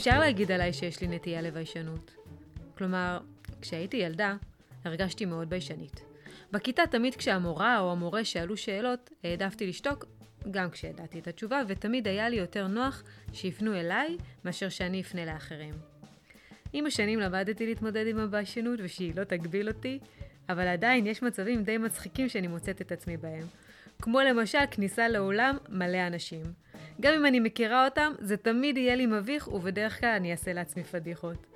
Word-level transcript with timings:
אפשר 0.00 0.18
להגיד 0.18 0.52
עליי 0.52 0.72
שיש 0.72 1.00
לי 1.00 1.08
נטייה 1.08 1.42
לביישנות. 1.42 2.14
כלומר, 2.78 3.18
כשהייתי 3.60 3.96
ילדה, 3.96 4.36
הרגשתי 4.84 5.24
מאוד 5.24 5.50
ביישנית. 5.50 6.00
בכיתה 6.52 6.82
תמיד 6.90 7.14
כשהמורה 7.14 7.78
או 7.80 7.92
המורה 7.92 8.24
שאלו 8.24 8.56
שאלות, 8.56 9.10
העדפתי 9.24 9.66
לשתוק, 9.66 10.04
גם 10.50 10.70
כשידעתי 10.70 11.18
את 11.18 11.28
התשובה, 11.28 11.62
ותמיד 11.68 12.08
היה 12.08 12.28
לי 12.28 12.36
יותר 12.36 12.66
נוח 12.66 13.02
שיפנו 13.32 13.74
אליי, 13.74 14.16
מאשר 14.44 14.68
שאני 14.68 15.00
אפנה 15.00 15.24
לאחרים. 15.24 15.74
עם 16.72 16.86
השנים 16.86 17.20
למדתי 17.20 17.66
להתמודד 17.66 18.06
עם 18.06 18.18
הביישנות 18.18 18.78
ושהיא 18.82 19.12
לא 19.16 19.24
תגביל 19.24 19.68
אותי, 19.68 19.98
אבל 20.48 20.68
עדיין 20.68 21.06
יש 21.06 21.22
מצבים 21.22 21.62
די 21.62 21.78
מצחיקים 21.78 22.28
שאני 22.28 22.46
מוצאת 22.46 22.80
את 22.80 22.92
עצמי 22.92 23.16
בהם. 23.16 23.46
כמו 24.00 24.20
למשל 24.20 24.58
כניסה 24.70 25.08
לאולם 25.08 25.56
מלא 25.68 26.06
אנשים. 26.06 26.42
גם 27.00 27.14
אם 27.14 27.26
אני 27.26 27.40
מכירה 27.40 27.84
אותם, 27.84 28.12
זה 28.18 28.36
תמיד 28.36 28.76
יהיה 28.76 28.94
לי 28.96 29.06
מביך, 29.06 29.48
ובדרך 29.48 30.00
כלל 30.00 30.14
אני 30.16 30.32
אעשה 30.32 30.52
לעצמי 30.52 30.84
פדיחות. 30.84 31.46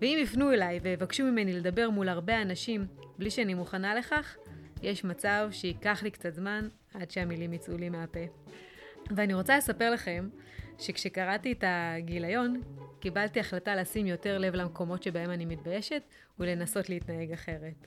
ואם 0.00 0.18
יפנו 0.22 0.52
אליי 0.52 0.78
ויבקשו 0.82 1.24
ממני 1.24 1.52
לדבר 1.52 1.90
מול 1.90 2.08
הרבה 2.08 2.42
אנשים 2.42 2.86
בלי 3.18 3.30
שאני 3.30 3.54
מוכנה 3.54 3.94
לכך, 3.94 4.36
יש 4.82 5.04
מצב 5.04 5.48
שייקח 5.50 6.02
לי 6.02 6.10
קצת 6.10 6.34
זמן 6.34 6.68
עד 6.94 7.10
שהמילים 7.10 7.52
יצאו 7.52 7.76
לי 7.76 7.88
מהפה. 7.88 8.20
ואני 9.10 9.34
רוצה 9.34 9.56
לספר 9.56 9.90
לכם 9.90 10.28
שכשקראתי 10.78 11.52
את 11.52 11.64
הגיליון, 11.66 12.60
קיבלתי 13.00 13.40
החלטה 13.40 13.76
לשים 13.76 14.06
יותר 14.06 14.38
לב 14.38 14.54
למקומות 14.54 15.02
שבהם 15.02 15.30
אני 15.30 15.44
מתביישת 15.44 16.02
ולנסות 16.38 16.88
להתנהג 16.88 17.32
אחרת. 17.32 17.86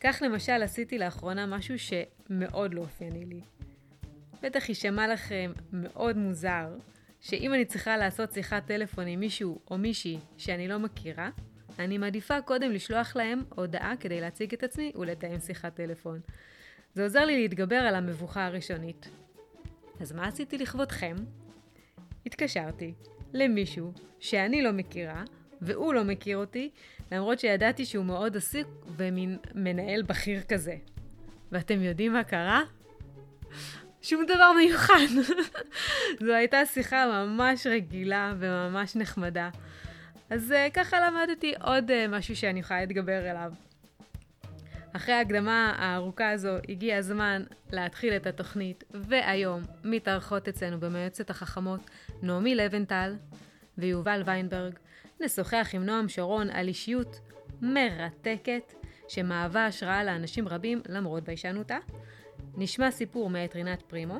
כך 0.00 0.22
למשל 0.24 0.62
עשיתי 0.62 0.98
לאחרונה 0.98 1.46
משהו 1.46 1.74
שמאוד 1.78 2.74
לא 2.74 2.80
אופייני 2.80 3.24
לי. 3.24 3.40
בטח 4.42 4.68
יישמע 4.68 5.12
לכם 5.12 5.52
מאוד 5.72 6.16
מוזר, 6.16 6.76
שאם 7.20 7.54
אני 7.54 7.64
צריכה 7.64 7.96
לעשות 7.96 8.32
שיחת 8.32 8.66
טלפון 8.66 9.06
עם 9.06 9.20
מישהו 9.20 9.58
או 9.70 9.78
מישהי 9.78 10.18
שאני 10.38 10.68
לא 10.68 10.78
מכירה, 10.78 11.30
אני 11.78 11.98
מעדיפה 11.98 12.42
קודם 12.42 12.70
לשלוח 12.70 13.16
להם 13.16 13.42
הודעה 13.48 13.94
כדי 14.00 14.20
להציג 14.20 14.54
את 14.54 14.62
עצמי 14.62 14.92
ולתאם 14.94 15.40
שיחת 15.40 15.74
טלפון. 15.74 16.20
זה 16.94 17.02
עוזר 17.02 17.24
לי 17.24 17.42
להתגבר 17.42 17.76
על 17.76 17.94
המבוכה 17.94 18.46
הראשונית. 18.46 19.08
אז 20.00 20.12
מה 20.12 20.26
עשיתי 20.28 20.58
לכבודכם? 20.58 21.16
התקשרתי 22.26 22.94
למישהו 23.32 23.92
שאני 24.20 24.62
לא 24.62 24.72
מכירה, 24.72 25.24
והוא 25.62 25.94
לא 25.94 26.04
מכיר 26.04 26.36
אותי, 26.36 26.70
למרות 27.12 27.40
שידעתי 27.40 27.84
שהוא 27.84 28.04
מאוד 28.04 28.36
עסוק 28.36 28.68
ומין 28.96 29.38
מנהל 29.54 30.02
בכיר 30.02 30.40
כזה. 30.48 30.76
ואתם 31.52 31.82
יודעים 31.82 32.12
מה 32.12 32.24
קרה? 32.24 32.62
שום 34.02 34.24
דבר 34.26 34.52
מיוחד. 34.52 35.06
זו 36.26 36.32
הייתה 36.32 36.66
שיחה 36.66 37.06
ממש 37.26 37.66
רגילה 37.66 38.34
וממש 38.38 38.96
נחמדה. 38.96 39.50
אז 40.30 40.50
uh, 40.50 40.70
ככה 40.72 40.96
למדתי 41.00 41.54
עוד 41.60 41.90
uh, 41.90 41.94
משהו 42.08 42.36
שאני 42.36 42.60
יכולה 42.60 42.80
להתגבר 42.80 43.30
אליו. 43.30 43.52
אחרי 44.92 45.14
ההקדמה 45.14 45.74
הארוכה 45.78 46.30
הזו, 46.30 46.56
הגיע 46.68 46.96
הזמן 46.96 47.42
להתחיל 47.70 48.16
את 48.16 48.26
התוכנית, 48.26 48.84
והיום 48.90 49.62
מתארחות 49.84 50.48
אצלנו 50.48 50.80
במועצת 50.80 51.30
החכמות 51.30 51.90
נעמי 52.22 52.54
לבנטל 52.54 53.16
ויובל 53.78 54.22
ויינברג. 54.26 54.74
נשוחח 55.22 55.70
עם 55.72 55.86
נועם 55.86 56.08
שרון 56.08 56.50
על 56.50 56.68
אישיות 56.68 57.20
מרתקת, 57.60 58.72
שמהווה 59.08 59.66
השראה 59.66 60.04
לאנשים 60.04 60.48
רבים 60.48 60.82
למרות 60.88 61.24
ביישנותה. 61.24 61.78
נשמע 62.56 62.90
סיפור 62.90 63.30
מאת 63.30 63.54
רינת 63.54 63.82
פרימו, 63.82 64.18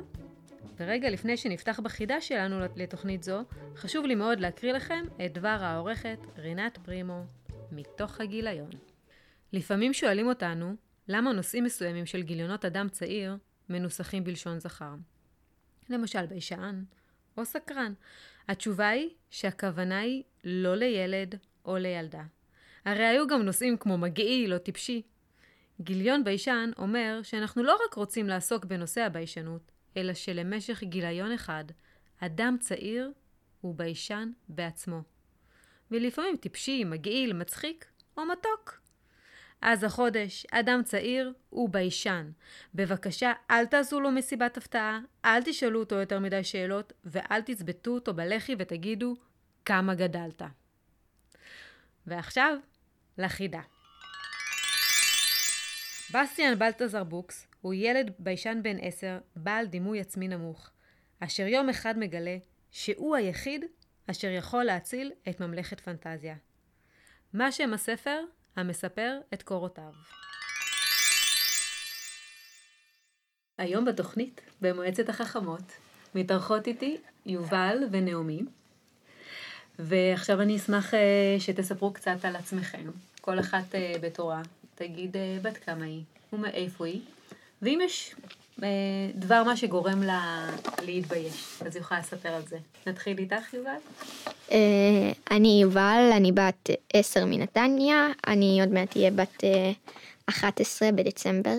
ורגע 0.77 1.09
לפני 1.09 1.37
שנפתח 1.37 1.79
בחידה 1.79 2.21
שלנו 2.21 2.59
לתוכנית 2.75 3.23
זו, 3.23 3.43
חשוב 3.75 4.05
לי 4.05 4.15
מאוד 4.15 4.39
להקריא 4.39 4.73
לכם 4.73 5.03
את 5.25 5.33
דבר 5.33 5.57
העורכת 5.61 6.17
רינת 6.37 6.77
פרימו, 6.77 7.23
מתוך 7.71 8.21
הגיליון. 8.21 8.69
לפעמים 9.53 9.93
שואלים 9.93 10.27
אותנו, 10.27 10.75
למה 11.07 11.33
נושאים 11.33 11.63
מסוימים 11.63 12.05
של 12.05 12.21
גיליונות 12.21 12.65
אדם 12.65 12.89
צעיר 12.89 13.37
מנוסחים 13.69 14.23
בלשון 14.23 14.59
זכר. 14.59 14.93
למשל 15.89 16.25
ביישן 16.25 16.83
או 17.37 17.45
סקרן. 17.45 17.93
התשובה 18.47 18.89
היא 18.89 19.09
שהכוונה 19.29 19.99
היא 19.99 20.23
לא 20.43 20.75
לילד 20.75 21.35
או 21.65 21.77
לילדה. 21.77 22.23
הרי 22.85 23.05
היו 23.05 23.27
גם 23.27 23.41
נושאים 23.41 23.77
כמו 23.77 23.97
מגעיל 23.97 24.53
או 24.53 24.59
טיפשי. 24.59 25.01
גיליון 25.81 26.23
ביישן 26.23 26.71
אומר 26.77 27.19
שאנחנו 27.23 27.63
לא 27.63 27.77
רק 27.85 27.93
רוצים 27.93 28.27
לעסוק 28.27 28.65
בנושא 28.65 29.01
הביישנות, 29.01 29.71
אלא 29.97 30.13
שלמשך 30.13 30.83
גיליון 30.83 31.31
אחד, 31.31 31.63
אדם 32.19 32.57
צעיר 32.59 33.11
הוא 33.61 33.75
ביישן 33.75 34.31
בעצמו. 34.47 35.01
ולפעמים 35.91 36.37
טיפשי, 36.37 36.83
מגעיל, 36.83 37.33
מצחיק 37.33 37.85
או 38.17 38.25
מתוק. 38.25 38.82
אז 39.65 39.83
החודש, 39.83 40.45
אדם 40.51 40.81
צעיר 40.83 41.33
הוא 41.49 41.69
ביישן. 41.69 42.31
בבקשה, 42.75 43.33
אל 43.51 43.65
תעשו 43.65 43.99
לו 43.99 44.11
מסיבת 44.11 44.57
הפתעה, 44.57 44.99
אל 45.25 45.43
תשאלו 45.43 45.79
אותו 45.79 45.95
יותר 45.95 46.19
מדי 46.19 46.43
שאלות, 46.43 46.93
ואל 47.03 47.41
תצבטו 47.41 47.91
אותו 47.91 48.13
בלחי 48.13 48.55
ותגידו 48.59 49.15
כמה 49.65 49.95
גדלת. 49.95 50.41
ועכשיו, 52.07 52.57
לחידה. 53.17 53.61
בסטיאן 56.13 56.59
בלטזר 56.59 57.03
בוקס 57.03 57.47
הוא 57.61 57.73
ילד 57.73 58.11
ביישן 58.19 58.59
בן 58.63 58.77
עשר, 58.81 59.17
בעל 59.35 59.65
דימוי 59.65 59.99
עצמי 59.99 60.27
נמוך, 60.27 60.69
אשר 61.19 61.47
יום 61.47 61.69
אחד 61.69 61.99
מגלה 61.99 62.37
שהוא 62.71 63.15
היחיד 63.15 63.65
אשר 64.11 64.29
יכול 64.29 64.63
להציל 64.63 65.11
את 65.29 65.39
ממלכת 65.39 65.79
פנטזיה. 65.79 66.35
מה 67.33 67.51
שם 67.51 67.73
הספר? 67.73 68.23
המספר 68.55 69.17
את 69.33 69.43
קורותיו. 69.43 69.93
היום 73.57 73.85
בתוכנית, 73.85 74.41
במועצת 74.61 75.09
החכמות, 75.09 75.61
מתארחות 76.15 76.67
איתי 76.67 76.97
יובל 77.25 77.77
ונעמי, 77.91 78.41
ועכשיו 79.79 80.41
אני 80.41 80.55
אשמח 80.55 80.93
אה, 80.93 81.35
שתספרו 81.39 81.93
קצת 81.93 82.25
על 82.25 82.35
עצמכם, 82.35 82.89
כל 83.21 83.39
אחת 83.39 83.75
אה, 83.75 83.93
בתורה, 84.01 84.41
תגיד 84.75 85.17
אה, 85.17 85.37
בת 85.41 85.57
כמה 85.57 85.85
היא 85.85 86.03
ומאיפה 86.33 86.85
היא, 86.85 87.01
ואם 87.61 87.79
יש 87.83 88.15
דבר 89.15 89.43
מה 89.43 89.57
שגורם 89.57 90.03
לה 90.03 90.49
להתבייש, 90.85 91.61
אז 91.65 91.75
היא 91.75 91.81
יכולה 91.81 91.99
לספר 91.99 92.29
על 92.29 92.41
זה. 92.47 92.57
נתחיל 92.87 93.17
איתך, 93.17 93.53
יובל? 93.53 93.71
אני 95.31 95.59
יובל, 95.61 96.09
אני 96.17 96.31
בת 96.31 96.69
עשר 96.93 97.25
מנתניה, 97.25 98.07
אני 98.27 98.61
עוד 98.61 98.69
מעט 98.69 98.97
אהיה 98.97 99.11
בת 99.11 99.43
11 100.25 100.91
בדצמבר. 100.91 101.55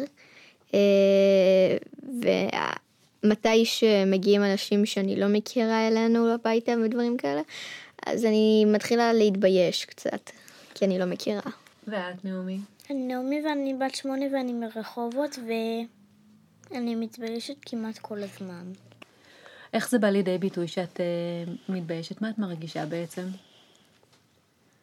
ומתי 3.24 3.64
שמגיעים 3.64 4.44
אנשים 4.44 4.86
שאני 4.86 5.16
לא 5.16 5.28
מכירה 5.28 5.88
אלינו 5.88 6.34
הביתה 6.34 6.72
ודברים 6.84 7.16
כאלה, 7.16 7.40
אז 8.06 8.24
אני 8.24 8.64
מתחילה 8.64 9.12
להתבייש 9.12 9.84
קצת, 9.84 10.30
כי 10.74 10.84
אני 10.84 10.98
לא 10.98 11.04
מכירה. 11.04 11.40
ואת, 11.88 12.24
נעמי? 12.24 12.58
אני 12.90 12.98
נעמי 12.98 13.42
ואני 13.46 13.74
בת 13.74 13.94
שמונה 13.94 14.24
ואני 14.32 14.52
מרחובות 14.52 15.38
ואני 16.70 16.94
מתביישת 16.94 17.56
כמעט 17.62 17.98
כל 17.98 18.22
הזמן. 18.22 18.72
איך 19.72 19.90
זה 19.90 19.98
בא 19.98 20.08
לידי 20.08 20.38
ביטוי 20.38 20.68
שאת 20.68 21.00
uh, 21.00 21.72
מתביישת? 21.72 22.22
מה 22.22 22.30
את 22.30 22.38
מרגישה 22.38 22.86
בעצם? 22.86 23.26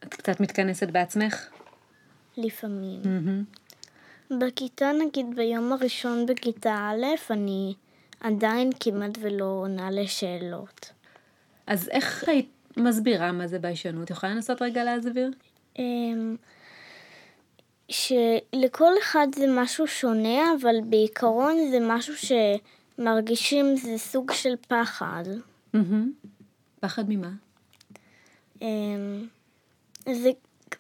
את 0.04 0.14
קצת 0.14 0.40
מתכנסת 0.40 0.90
בעצמך? 0.90 1.48
לפעמים. 2.38 3.02
Mm-hmm. 3.04 4.36
בכיתה, 4.40 4.92
נגיד 5.08 5.26
ביום 5.36 5.74
הראשון 5.74 6.26
בכיתה 6.26 6.90
א', 6.92 7.34
אני 7.34 7.74
עדיין 8.20 8.70
כמעט 8.80 9.18
ולא 9.22 9.46
עונה 9.46 9.92
לשאלות. 9.92 10.92
אז 11.68 11.90
איך 11.90 12.24
היית 12.28 12.50
מסבירה 12.78 13.32
מה 13.32 13.48
זה 13.48 13.60
ביישנות? 13.60 14.10
יכולה 14.10 14.34
לנסות 14.34 14.62
רגע 14.62 14.84
להסביר? 14.84 15.32
אמ, 15.80 16.36
שלכל 17.92 18.92
אחד 19.02 19.28
זה 19.36 19.46
משהו 19.50 19.88
שונה, 19.88 20.54
אבל 20.62 20.76
בעיקרון 20.90 21.56
זה 21.72 21.78
משהו 21.82 22.14
שמרגישים 22.98 23.76
זה 23.76 23.98
סוג 23.98 24.32
של 24.32 24.54
פחד. 24.68 25.24
פחד 26.80 27.04
ממה? 27.10 27.32
אמ, 28.62 29.28
זה 30.06 30.30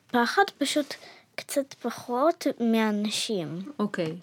פחד 0.07 0.43
פשוט 0.57 0.93
קצת 1.35 1.73
פחות 1.73 2.47
מאנשים. 2.59 3.71
אוקיי. 3.79 4.15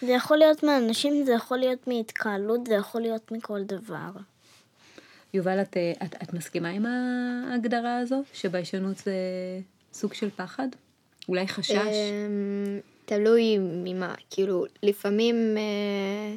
זה 0.00 0.12
יכול 0.12 0.36
להיות 0.36 0.62
מאנשים, 0.62 1.24
זה 1.24 1.32
יכול 1.32 1.58
להיות 1.58 1.86
מהתקהלות, 1.86 2.66
זה 2.66 2.74
יכול 2.74 3.00
להיות 3.00 3.32
מכל 3.32 3.62
דבר. 3.62 4.10
יובל, 5.34 5.60
את, 5.60 5.76
את, 6.02 6.14
את 6.22 6.32
מסכימה 6.32 6.68
עם 6.68 6.86
ההגדרה 6.86 7.98
הזו, 7.98 8.22
שביישנות 8.32 8.96
זה 8.96 9.14
סוג 9.92 10.14
של 10.14 10.30
פחד? 10.36 10.68
אולי 11.28 11.48
חשש? 11.48 11.74
אמ, 11.74 12.80
תלוי 13.04 13.58
ממה, 13.58 14.14
כאילו, 14.30 14.64
לפעמים, 14.82 15.56
אה, 15.56 16.36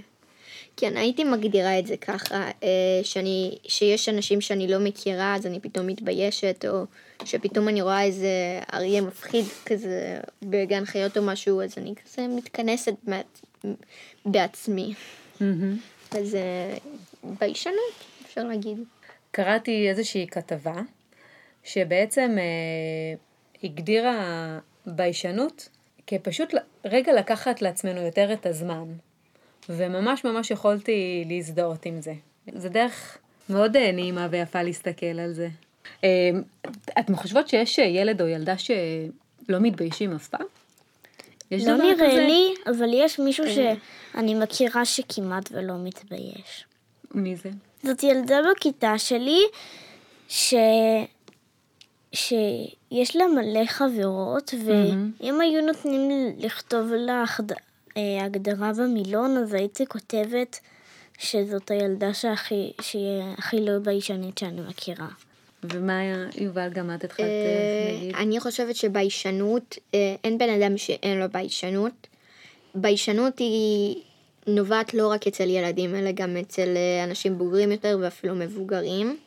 כן, 0.78 0.98
הייתי 0.98 1.24
מגדירה 1.24 1.80
את 1.80 1.88
זה 1.88 1.98
ככה, 1.98 2.50
אה, 2.64 3.00
שאני, 3.04 3.58
שיש 3.68 4.10
אנשים 4.10 4.42
שאני 4.42 4.68
לא 4.68 4.80
מכירה, 4.80 5.36
אז 5.36 5.46
אני 5.46 5.60
פתאום 5.60 5.88
מתביישת, 5.88 6.66
או 6.70 6.86
שפתאום 7.26 7.68
אני 7.68 7.82
רואה 7.82 8.04
איזה 8.04 8.60
אריה 8.74 9.02
מפחיד 9.02 9.46
כזה 9.66 10.20
בגן 10.42 10.86
חיות 10.86 11.18
או 11.18 11.24
משהו, 11.24 11.62
אז 11.62 11.78
אני 11.78 11.94
כזה 11.96 12.28
מתכנסת 12.28 12.94
מעצ... 13.04 13.42
בעצמי. 14.26 14.94
אז 16.12 16.36
אה, 16.36 16.78
ביישנות, 17.40 17.94
אפשר 18.26 18.44
להגיד. 18.44 18.78
קראתי 19.32 19.90
איזושהי 19.90 20.28
כתבה 20.28 20.82
שבעצם 21.64 22.36
אה, 22.38 23.16
הגדירה 23.64 24.60
ביישנות 24.92 25.70
כפשוט 26.08 26.54
רגע 26.86 27.14
לקחת 27.14 27.62
לעצמנו 27.62 28.02
יותר 28.02 28.34
את 28.34 28.46
הזמן. 28.46 28.86
וממש 29.70 30.24
ממש 30.24 30.52
יכולתי 30.52 31.26
להזדהות 31.28 31.86
עם 31.86 32.02
זה. 32.02 32.14
זה 32.54 32.70
דרך 32.70 33.18
מאוד 33.50 33.78
אה, 33.78 33.92
נעימה 33.92 34.28
ויפה 34.32 34.64
להסתכל 34.64 35.20
על 35.20 35.34
זה. 35.34 35.48
אה, 36.04 36.30
אתם 37.00 37.16
חושבות 37.16 37.48
שיש 37.48 37.78
ילד 37.78 38.22
או 38.22 38.28
ילדה 38.28 38.58
שלא 38.58 39.60
מתביישים 39.60 40.16
אף 40.16 40.28
פעם? 40.28 40.46
יש 41.52 41.64
לא 41.64 41.78
נראה 41.78 41.94
כזה? 41.94 42.28
לי, 42.28 42.54
אבל 42.66 42.90
יש 42.94 43.20
מישהו 43.20 43.46
שאני 43.50 44.36
מכירה 44.36 44.86
שכמעט 44.86 45.50
ולא 45.52 45.74
מתבייש. 45.84 46.66
מי 47.12 47.36
זה? 47.36 47.50
זאת 47.84 48.04
ילדה 48.04 48.38
בכיתה 48.52 48.98
שלי, 48.98 49.42
ש... 50.28 50.54
שיש 52.14 53.16
לה 53.16 53.26
מלא 53.28 53.66
חברות, 53.66 54.54
ואם 54.66 55.42
היו 55.42 55.62
נותנים 55.62 56.10
לכתוב 56.38 56.92
לה 56.94 57.24
אה, 57.98 58.26
הגדרה 58.26 58.72
במילון, 58.74 59.38
אז 59.38 59.54
הייתי 59.54 59.86
כותבת 59.86 60.60
שזאת 61.18 61.72
הילדה 61.72 62.14
שהכי, 62.14 62.72
שהיא 62.82 63.24
הכי 63.38 63.62
לא 63.62 63.80
ביישנית 63.80 64.38
שאני 64.38 64.62
מכירה. 64.70 65.08
ומה 65.64 66.00
היה, 66.00 66.26
יובל, 66.38 66.70
גם 66.70 66.96
את 66.96 67.04
התחלת 67.04 67.26
אה, 67.26 67.92
להגיד? 67.94 68.16
אני 68.16 68.40
חושבת 68.40 68.76
שביישנות, 68.76 69.78
אה, 69.94 70.16
אין 70.24 70.38
בן 70.38 70.50
אדם 70.50 70.78
שאין 70.78 71.20
לו 71.20 71.26
ביישנות. 71.32 72.08
ביישנות 72.76 73.40
היא 73.40 73.96
נובעת 74.48 74.94
לא 74.94 75.08
רק 75.08 75.28
אצל 75.28 75.50
ילדים, 75.50 75.96
אלא 75.96 76.12
גם 76.12 76.38
אצל 76.38 76.70
אנשים 77.04 77.38
בוגרים 77.38 77.72
יותר 77.72 77.98
ואפילו 78.02 78.36
מבוגרים. 78.36 79.18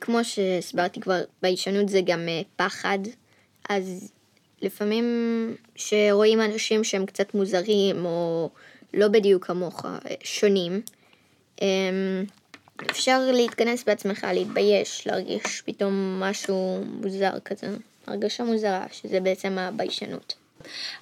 כמו 0.00 0.24
שהסברתי 0.24 1.00
כבר, 1.00 1.20
ביישנות 1.42 1.88
זה 1.88 2.00
גם 2.04 2.28
פחד, 2.56 2.98
אז 3.68 4.12
לפעמים 4.62 5.04
שרואים 5.76 6.40
אנשים 6.40 6.84
שהם 6.84 7.06
קצת 7.06 7.34
מוזרים 7.34 8.04
או 8.04 8.50
לא 8.94 9.08
בדיוק 9.08 9.44
כמוך, 9.44 9.86
שונים, 10.22 10.80
אמ, 11.62 12.24
אפשר 12.90 13.20
להתכנס 13.32 13.84
בעצמך, 13.84 14.26
להתבייש, 14.34 15.06
להרגיש 15.06 15.62
פתאום 15.66 16.20
משהו 16.20 16.84
מוזר 16.84 17.38
כזה, 17.44 17.66
הרגשה 18.06 18.44
מוזרה, 18.44 18.86
שזה 18.92 19.20
בעצם 19.20 19.58
הביישנות. 19.58 20.34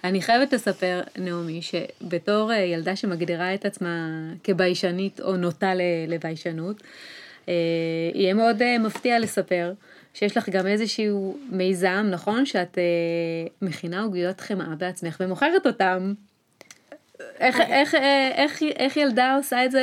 אני 0.05 0.23
חייבת 0.23 0.53
לספר, 0.53 1.01
נעמי, 1.17 1.61
שבתור 1.63 2.53
אה, 2.53 2.59
ילדה 2.59 2.97
שמגדירה 2.97 3.55
את 3.55 3.65
עצמה 3.65 4.09
כביישנית 4.45 5.21
או 5.21 5.37
נוטה 5.37 5.73
לביישנות, 6.09 6.83
אה, 6.83 6.87
יהיה 8.15 8.35
מאוד 8.35 8.63
אה, 8.63 8.79
מפתיע 8.79 9.19
לספר 9.19 9.73
שיש 10.15 10.37
לך 10.37 10.49
גם 10.49 10.67
איזשהו 10.67 11.39
מיזם, 11.51 12.07
נכון? 12.11 12.47
שאת 12.47 12.79
אה, 12.79 12.85
מכינה 13.63 14.03
עוגיות 14.03 14.41
חמאה 14.41 14.75
בעצמך 14.79 15.17
ומוכרת 15.21 15.67
אותם. 15.67 16.15
איך, 17.41 17.61
איך, 17.61 17.95
אה, 17.95 18.31
איך, 18.35 18.63
איך 18.63 18.97
ילדה 18.97 19.37
עושה 19.37 19.65
את 19.65 19.71
זה 19.71 19.83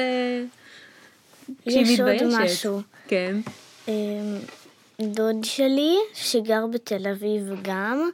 כשהיא 1.66 1.94
מתביישת? 1.94 2.26
יש 2.26 2.34
עוד 2.34 2.44
משהו. 2.44 2.82
כן. 3.08 3.36
אמ, 3.88 4.38
דוד 5.02 5.44
שלי, 5.44 5.96
שגר 6.14 6.66
בתל 6.74 7.08
אביב 7.08 7.62
גם, 7.62 8.10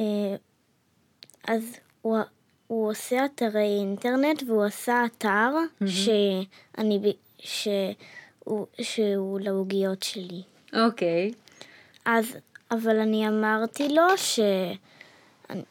אה, 0.00 0.06
אז 1.48 1.62
הוא, 2.02 2.18
הוא 2.66 2.90
עושה 2.90 3.24
אתרי 3.24 3.76
אינטרנט 3.80 4.42
והוא 4.46 4.64
עשה 4.64 5.04
אתר 5.06 5.50
mm-hmm. 5.82 5.86
שאני, 5.88 7.12
שהוא, 7.38 7.72
שהוא 8.80 9.40
לעוגיות 9.40 10.02
שלי. 10.02 10.42
אוקיי. 10.72 11.32
אז, 12.04 12.36
אבל 12.70 12.98
אני 12.98 13.28
אמרתי 13.28 13.88
לו 13.88 14.02
ש... 14.16 14.40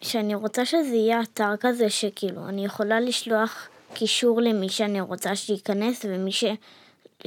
שאני 0.02 0.36
רוצה 0.36 0.66
שזה 0.66 0.96
יהיה 0.96 1.22
אתר 1.22 1.58
כזה 1.60 1.90
שכאילו 1.90 2.50
אני 2.50 2.66
יכולה 2.66 3.00
לשלוח 3.00 3.70
קישור 3.94 4.42
למי 4.42 4.70
שאני 4.70 5.02
רוצה 5.02 5.36
שייכנס 5.36 6.06
ומי 6.10 6.32
ש... 6.32 6.44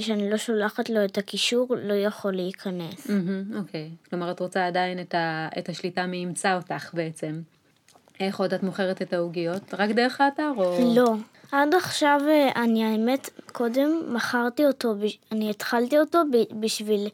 שאני 0.01 0.31
לא 0.31 0.37
שולחת 0.37 0.91
לו 0.91 1.05
את 1.05 1.19
הקישור 1.19 1.75
לא 1.83 1.95
יכול 1.95 2.33
להיכנס. 2.33 3.01
אוקיי, 3.01 3.17
mm-hmm, 3.17 3.57
okay. 3.57 4.11
כלומר 4.11 4.31
את 4.31 4.41
רוצה 4.41 4.67
עדיין 4.67 5.01
את, 5.01 5.15
ה... 5.15 5.49
את 5.59 5.69
השליטה 5.69 6.07
מי 6.07 6.17
ימצא 6.17 6.57
אותך 6.57 6.95
בעצם. 6.95 7.41
איך 8.21 8.41
עוד 8.41 8.55
את 8.55 8.63
מוכרת 8.63 9.03
את 9.03 9.13
העוגיות? 9.13 9.75
רק 9.75 9.91
דרך 9.91 10.21
האתר 10.21 10.53
או... 10.57 10.95
לא. 10.95 11.15
עד 11.53 11.75
עכשיו 11.75 12.21
אה, 12.29 12.63
אני 12.63 12.85
האמת 12.85 13.31
קודם 13.53 14.03
מכרתי 14.15 14.67
אותו, 14.67 14.95
אני 15.33 15.51
התחלתי 15.51 15.99
אותו 15.99 16.23
בשביל 16.61 17.09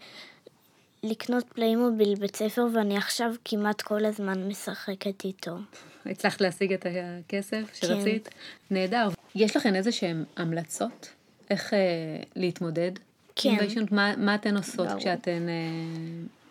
לקנות 1.02 1.44
פליימוביל 1.44 2.14
בית 2.14 2.37
ספר, 2.37 2.67
ואני 2.75 2.96
עכשיו 2.96 3.35
כמעט 3.44 3.82
כל 3.82 4.05
הזמן 4.05 4.49
משחקת 4.49 5.25
איתו. 5.25 5.56
הצלחת 6.06 6.40
להשיג 6.40 6.73
את 6.73 6.87
הכסף 6.87 7.75
שרצית? 7.75 8.29
כן. 8.29 8.75
נהדר. 8.75 9.08
יש 9.35 9.56
לכן 9.56 9.75
איזה 9.75 9.93
שהן 9.93 10.25
המלצות? 10.37 11.08
איך 11.50 11.75
אה, 11.75 11.79
להתמודד? 12.37 12.93
כן. 13.37 13.56
ביישנות? 13.58 13.93
מה, 13.93 14.17
מה 14.17 14.35
אתן 14.35 14.56
עושות 14.56 14.87
ברור. 14.87 15.00
כשאתן 15.00 15.49
אה, 15.49 15.55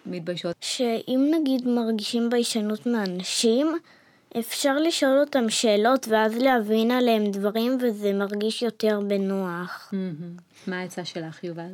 מתביישות? 0.06 0.56
שאם 0.62 1.32
נגיד 1.40 1.68
מרגישים 1.68 2.30
ביישנות 2.30 2.86
מאנשים, 2.86 3.78
אפשר 4.40 4.78
לשאול 4.78 5.20
אותם 5.20 5.50
שאלות 5.50 6.08
ואז 6.08 6.36
להבין 6.36 6.92
עליהם 6.92 7.32
דברים 7.32 7.78
וזה 7.82 8.14
מרגיש 8.14 8.62
יותר 8.62 9.00
בנוח. 9.08 9.94
מה 10.68 10.80
העצה 10.80 11.06
שלך, 11.06 11.44
יובל? 11.44 11.72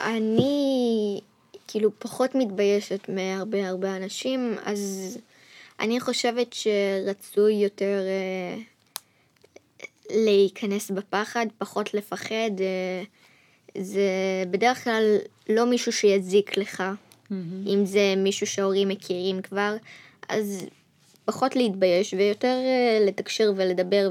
אני 0.00 1.20
כאילו 1.68 1.90
פחות 1.98 2.34
מתביישת 2.34 3.08
מהרבה 3.08 3.68
הרבה 3.68 3.96
אנשים, 3.96 4.54
אז 4.64 5.18
אני 5.80 6.00
חושבת 6.00 6.52
שרצוי 6.52 7.52
יותר 7.52 7.98
אה, 8.06 8.62
להיכנס 10.10 10.90
בפחד, 10.90 11.46
פחות 11.58 11.94
לפחד. 11.94 12.50
אה, 12.60 13.02
זה 13.78 14.10
בדרך 14.50 14.84
כלל 14.84 15.16
לא 15.48 15.66
מישהו 15.66 15.92
שיזיק 15.92 16.56
לך, 16.56 16.80
mm-hmm. 16.80 17.34
אם 17.66 17.86
זה 17.86 18.14
מישהו 18.16 18.46
שההורים 18.46 18.88
מכירים 18.88 19.42
כבר, 19.42 19.76
אז 20.28 20.66
פחות 21.30 21.56
להתבייש 21.56 22.14
ויותר 22.14 22.56
אה, 22.64 23.06
לתקשר 23.06 23.52
ולדבר 23.56 24.10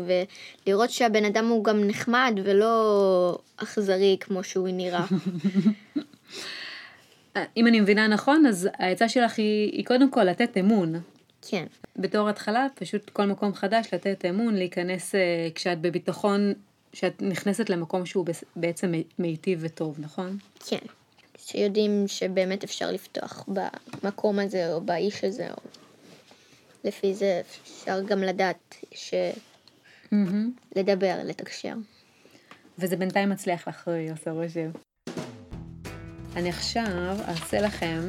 ולראות 0.65 0.89
שהבן 0.89 1.25
אדם 1.25 1.47
הוא 1.47 1.63
גם 1.63 1.87
נחמד 1.87 2.39
ולא 2.43 3.37
אכזרי 3.57 4.17
כמו 4.19 4.43
שהוא 4.43 4.69
נראה. 4.69 5.05
אם 7.57 7.67
אני 7.67 7.79
מבינה 7.79 8.07
נכון, 8.07 8.45
אז 8.45 8.69
העצה 8.73 9.09
שלך 9.09 9.39
היא, 9.39 9.71
היא 9.71 9.85
קודם 9.85 10.11
כל 10.11 10.23
לתת 10.23 10.57
אמון. 10.57 10.95
כן. 11.41 11.65
בתור 11.95 12.29
התחלה, 12.29 12.67
פשוט 12.75 13.09
כל 13.09 13.25
מקום 13.25 13.53
חדש, 13.53 13.93
לתת 13.93 14.25
אמון, 14.29 14.55
להיכנס 14.55 15.15
אה, 15.15 15.47
כשאת 15.55 15.81
בביטחון, 15.81 16.53
כשאת 16.91 17.21
נכנסת 17.21 17.69
למקום 17.69 18.05
שהוא 18.05 18.25
בעצם 18.55 18.93
מיטיב 19.19 19.59
וטוב, 19.61 19.95
נכון? 19.99 20.37
כן. 20.67 20.85
שיודעים 21.37 22.03
שבאמת 22.07 22.63
אפשר 22.63 22.91
לפתוח 22.91 23.45
במקום 23.47 24.39
הזה 24.39 24.73
או 24.73 24.81
באיש 24.81 25.23
הזה, 25.23 25.47
או 25.51 25.78
לפי 26.83 27.13
זה 27.13 27.41
אפשר 27.41 28.01
גם 28.01 28.19
לדעת 28.19 28.75
ש... 28.91 29.13
Mm-hmm. 30.05 30.75
לדבר, 30.75 31.15
לתקשר. 31.25 31.73
וזה 32.79 32.97
בינתיים 32.97 33.29
מצליח 33.29 33.67
לך, 33.67 33.89
עושה 34.11 34.31
רושם. 34.31 34.69
אני 36.35 36.49
עכשיו 36.49 37.15
אעשה 37.27 37.61
לכם 37.61 38.01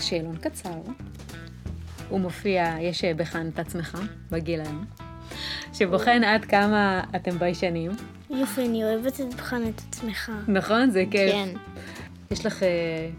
שאלון 0.00 0.36
קצר. 0.36 0.80
הוא 2.08 2.20
מופיע, 2.20 2.76
יש 2.80 3.04
בחן 3.04 3.48
את 3.48 3.58
עצמך, 3.58 3.98
בגיל 4.30 4.60
היום, 4.60 4.84
שבוחן 5.72 6.24
עד 6.24 6.44
כמה 6.44 7.04
אתם 7.16 7.38
ביישנים. 7.38 7.90
יופי, 8.30 8.66
אני 8.66 8.84
אוהבת 8.84 9.20
את 9.20 9.34
בחן 9.34 9.68
את 9.68 9.80
עצמך. 9.88 10.32
נכון? 10.48 10.90
זה 10.90 11.04
כיף. 11.10 11.32
כן. 11.32 11.48
יש 12.30 12.46
לך 12.46 12.62
אה, 12.62 13.10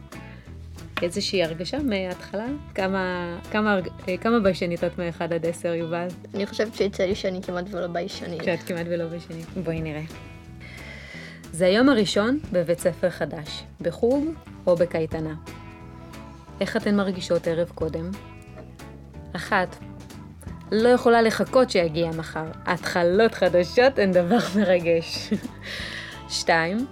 איזושהי 1.03 1.43
הרגשה 1.43 1.77
מההתחלה? 1.79 2.45
כמה, 2.75 3.35
כמה, 3.51 3.79
אה, 4.07 4.17
כמה 4.17 4.39
ביישנית 4.39 4.83
את 4.83 4.99
מ-1 4.99 5.23
עד 5.23 5.45
10, 5.45 5.67
יובל? 5.67 6.07
אני 6.35 6.45
חושבת 6.45 6.75
שיצא 6.75 7.03
לי 7.03 7.15
שאני 7.15 7.41
כמעט 7.41 7.65
ולא 7.71 7.87
ביישנית. 7.87 8.43
שאת 8.43 8.59
כמעט 8.59 8.85
ולא 8.89 9.07
ביישנית. 9.07 9.45
בואי 9.63 9.81
נראה. 9.81 10.01
זה 11.51 11.65
היום 11.65 11.89
הראשון 11.89 12.39
בבית 12.51 12.79
ספר 12.79 13.09
חדש, 13.09 13.63
בחוג 13.81 14.25
או 14.67 14.75
בקייטנה. 14.75 15.33
איך 16.61 16.77
אתן 16.77 16.95
מרגישות 16.95 17.47
ערב 17.47 17.69
קודם? 17.75 18.11
אחת, 19.35 19.75
לא 20.71 20.89
יכולה 20.89 21.21
לחכות 21.21 21.69
שיגיע 21.69 22.09
מחר. 22.09 22.45
התחלות 22.65 23.33
חדשות 23.33 23.99
הן 23.99 24.11
דבר 24.11 24.37
מרגש. 24.55 25.29
2. 26.29 26.85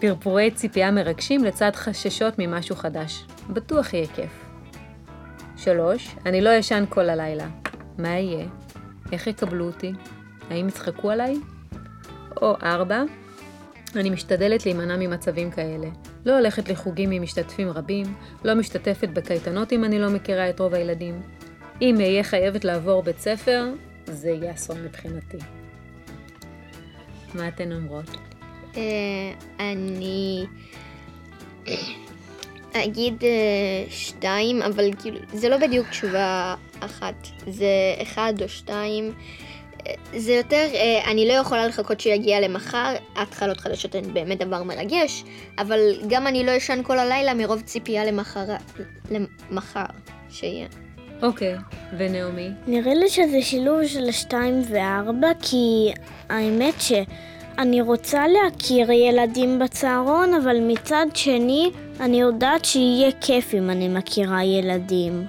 פרפורי 0.00 0.50
ציפייה 0.50 0.90
מרגשים 0.90 1.44
לצד 1.44 1.70
חששות 1.74 2.34
ממשהו 2.38 2.76
חדש. 2.76 3.24
בטוח 3.50 3.94
יהיה 3.94 4.06
כיף. 4.06 4.30
3. 5.56 6.16
אני 6.26 6.40
לא 6.40 6.50
ישן 6.50 6.84
כל 6.88 7.10
הלילה. 7.10 7.48
מה 7.98 8.08
יהיה? 8.08 8.46
איך 9.12 9.26
יקבלו 9.26 9.64
אותי? 9.66 9.92
האם 10.50 10.68
יצחקו 10.68 11.10
עליי? 11.10 11.36
או 12.42 12.54
4. 12.62 13.02
אני 13.96 14.10
משתדלת 14.10 14.66
להימנע 14.66 14.96
ממצבים 14.96 15.50
כאלה. 15.50 15.88
לא 16.24 16.38
הולכת 16.38 16.68
לחוגים 16.68 17.10
עם 17.10 17.22
משתתפים 17.22 17.68
רבים, 17.68 18.06
לא 18.44 18.54
משתתפת 18.54 19.08
בקייטנות 19.08 19.72
אם 19.72 19.84
אני 19.84 19.98
לא 19.98 20.10
מכירה 20.10 20.50
את 20.50 20.60
רוב 20.60 20.74
הילדים. 20.74 21.22
אם 21.82 21.96
אהיה 22.00 22.24
חייבת 22.24 22.64
לעבור 22.64 23.02
בית 23.02 23.18
ספר, 23.18 23.72
זה 24.06 24.30
יהיה 24.30 24.52
אסון 24.52 24.84
מבחינתי. 24.84 25.38
מה 27.34 27.48
אתן 27.48 27.72
אומרות? 27.72 28.10
אה, 28.76 29.32
אני 29.60 30.46
אגיד 32.72 33.24
אה, 33.24 33.28
שתיים, 33.90 34.62
אבל 34.62 34.90
כאילו, 34.98 35.18
זה 35.32 35.48
לא 35.48 35.56
בדיוק 35.56 35.88
תשובה 35.88 36.54
אחת. 36.80 37.14
זה 37.46 37.66
אחד 38.02 38.32
או 38.42 38.48
שתיים. 38.48 39.12
אה, 39.86 39.92
זה 40.16 40.32
יותר, 40.32 40.66
אה, 40.74 41.10
אני 41.10 41.28
לא 41.28 41.32
יכולה 41.32 41.66
לחכות 41.66 42.00
שיגיע 42.00 42.40
למחר, 42.40 42.94
התחלות 43.16 43.60
חדשות 43.60 43.94
הן 43.94 44.14
באמת 44.14 44.38
דבר 44.38 44.62
מרגש, 44.62 45.24
אבל 45.58 45.80
גם 46.08 46.26
אני 46.26 46.44
לא 46.46 46.50
ישן 46.50 46.80
כל 46.82 46.98
הלילה 46.98 47.34
מרוב 47.34 47.60
ציפייה 47.60 48.04
למחר, 48.04 48.44
למחר 49.10 49.84
שיהיה. 50.30 50.66
אוקיי, 51.22 51.54
ונעמי? 51.98 52.48
נראה 52.66 52.94
לי 52.94 53.08
שזה 53.08 53.42
שילוב 53.42 53.86
של 53.86 54.08
השתיים 54.08 54.62
וארבע, 54.68 55.28
כי 55.42 55.92
האמת 56.28 56.74
שאני 56.78 57.80
רוצה 57.80 58.24
להכיר 58.28 58.90
ילדים 58.90 59.58
בצהרון, 59.58 60.34
אבל 60.34 60.56
מצד 60.60 61.06
שני, 61.14 61.70
אני 62.00 62.20
יודעת 62.20 62.64
שיהיה 62.64 63.10
כיף 63.20 63.54
אם 63.54 63.70
אני 63.70 63.88
מכירה 63.88 64.44
ילדים. 64.44 65.26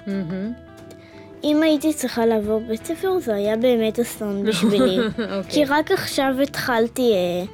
אם 1.43 1.63
הייתי 1.63 1.93
צריכה 1.93 2.25
לעבור 2.25 2.61
בית 2.67 2.85
ספר, 2.85 3.19
זה 3.19 3.35
היה 3.35 3.57
באמת 3.57 3.99
אסון 3.99 4.43
בשבילי. 4.47 4.99
אוקיי. 5.07 5.43
כי 5.49 5.65
רק 5.65 5.91
עכשיו 5.91 6.35
התחלתי 6.43 7.11
אה, 7.13 7.45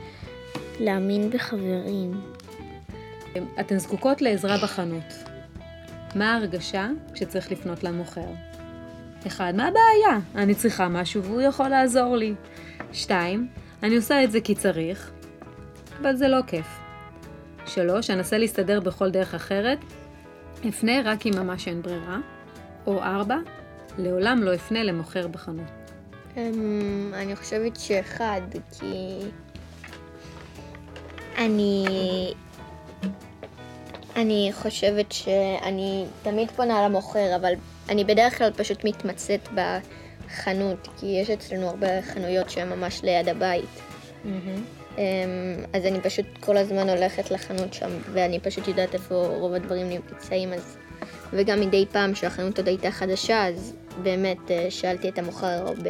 להאמין 0.80 1.30
בחברים. 1.30 2.22
אתן 3.60 3.78
זקוקות 3.78 4.22
לעזרה 4.22 4.58
בחנות. 4.64 5.14
מה 6.16 6.34
ההרגשה 6.34 6.88
כשצריך 7.14 7.52
לפנות 7.52 7.84
למוכר? 7.84 8.26
אחד, 9.28 9.54
מה 9.56 9.68
הבעיה? 9.68 10.20
אני 10.36 10.56
צריכה 10.56 10.88
משהו 10.88 11.24
והוא 11.24 11.42
יכול 11.42 11.68
לעזור 11.68 12.16
לי. 12.16 12.34
שתיים, 12.94 13.48
אני 13.84 13.96
עושה 13.96 14.24
את 14.24 14.32
זה 14.32 14.42
כי 14.42 14.56
צריך, 14.56 15.12
אבל 16.02 16.16
זה 16.16 16.28
לא 16.28 16.38
כיף. 16.48 16.80
שלוש, 17.70 18.10
אנסה 18.10 18.38
להסתדר 18.38 18.80
בכל 18.80 19.10
דרך 19.12 19.36
אחרת, 19.36 19.80
אפנה 20.70 20.92
רק 21.06 21.26
אם 21.26 21.32
ממש 21.36 21.68
אין 21.68 21.82
ברירה. 21.82 22.18
או 22.88 23.04
ארבע, 23.04 23.38
לעולם 23.98 24.44
לא 24.44 24.56
אפנה 24.56 24.84
למוכר 24.84 25.28
בחנות. 25.28 25.66
אמ, 26.38 27.12
אני 27.14 27.36
חושבת 27.36 27.80
שאחד, 27.80 28.42
כי 28.80 29.20
אני... 31.38 31.86
אני 34.16 34.50
חושבת 34.54 35.12
שאני 35.12 36.06
תמיד 36.24 36.52
פונה 36.52 36.88
למוכר, 36.88 37.36
אבל 37.36 37.54
אני 37.90 38.04
בדרך 38.04 38.38
כלל 38.38 38.52
פשוט 38.52 38.86
מתמצאת 38.86 39.48
בחנות, 39.56 40.88
כי 41.00 41.06
יש 41.06 41.30
אצלנו 41.30 41.68
הרבה 41.68 42.02
חנויות 42.02 42.50
שהן 42.50 42.70
ממש 42.70 43.04
ליד 43.04 43.30
הבית. 43.30 43.80
אמ, 44.26 44.32
אז 45.74 45.86
אני 45.86 46.02
פשוט 46.02 46.26
כל 46.40 46.58
הזמן 46.58 46.90
הולכת 46.90 47.32
לחנות 47.32 47.74
שם, 47.74 47.90
ואני 48.12 48.40
פשוט 48.40 48.68
יודעת 48.68 48.94
איפה 48.94 49.16
רוב 49.16 49.54
הדברים 49.54 49.90
נמצאים, 49.90 50.54
אז... 50.54 50.78
וגם 51.34 51.60
מדי 51.60 51.86
פעם 51.92 52.16
שהחנות 52.16 52.58
עוד 52.58 52.68
הייתה 52.68 52.92
חדשה, 52.92 53.48
אז 53.48 53.74
באמת 54.04 54.52
אה, 54.52 54.66
שאלתי 54.70 55.10
את 55.10 55.18
המוכר 55.18 55.48
הרבה. 55.48 55.90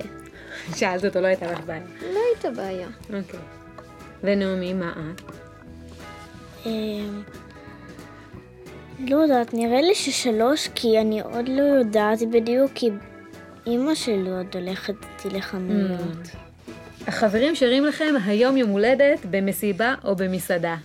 שאלת 0.76 1.06
אותו, 1.06 1.22
לא 1.22 1.28
הייתה 1.28 1.52
לך 1.52 1.60
בעיה. 1.66 1.82
לא 2.14 2.20
הייתה 2.34 2.52
בעיה. 2.52 2.88
אוקיי. 3.04 3.40
ונעמי, 4.24 4.74
מה 4.74 4.94
את? 5.16 5.22
אמ, 6.66 7.24
לא 9.00 9.16
יודעת, 9.16 9.54
נראה 9.54 9.82
לי 9.82 9.96
ששלוש, 9.96 10.70
כי 10.76 11.00
אני 11.00 11.22
עוד 11.22 11.48
לא 11.48 11.62
יודעת 11.62 12.20
בדיוק, 12.32 12.72
כי 12.76 12.90
אימא 13.68 13.96
שלי 13.96 14.30
עוד 14.30 14.56
הולכת 14.56 14.94
איתי 15.04 15.38
לחנויות. 15.38 16.49
החברים 17.10 17.56
שרים 17.56 17.86
לכם 17.86 18.14
היום 18.26 18.58
יום 18.58 18.70
הולדת 18.70 19.20
במסיבה 19.30 19.96
או 20.04 20.16
במסעדה. 20.16 20.76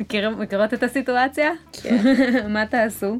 מכיר, 0.00 0.30
מכירות 0.30 0.74
את 0.74 0.82
הסיטואציה? 0.82 1.50
כן. 1.72 1.98
מה 2.54 2.66
תעשו? 2.66 3.18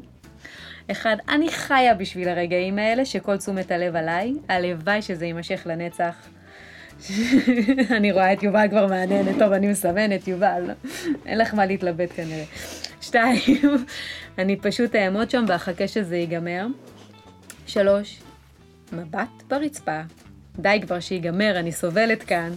אחד, 0.91 1.15
אני 1.29 1.49
חיה 1.49 1.93
בשביל 1.93 2.29
הרגעים 2.29 2.79
האלה 2.79 3.05
שכל 3.05 3.37
תשומת 3.37 3.71
הלב 3.71 3.95
עליי, 3.95 4.33
הלוואי 4.49 5.01
שזה 5.01 5.25
יימשך 5.25 5.61
לנצח. 5.65 6.15
אני 7.97 8.11
רואה 8.11 8.33
את 8.33 8.43
יובל 8.43 8.67
כבר 8.69 8.87
מהנהנת, 8.87 9.35
טוב, 9.39 9.51
אני 9.51 9.67
מסמנת, 9.67 10.27
יובל, 10.27 10.71
אין 11.25 11.37
לך 11.37 11.53
מה 11.53 11.65
להתלבט 11.65 12.09
כנראה. 12.15 12.45
שתיים, 13.01 13.85
אני 14.39 14.55
פשוט 14.55 14.95
אעמוד 14.95 15.29
שם 15.29 15.45
ואחכה 15.47 15.87
שזה 15.87 16.17
ייגמר. 16.17 16.67
שלוש, 17.67 18.19
מבט 18.91 19.43
ברצפה. 19.47 20.01
די 20.59 20.79
כבר 20.81 20.99
שיגמר, 20.99 21.59
אני 21.59 21.71
סובלת 21.71 22.23
כאן. 22.23 22.51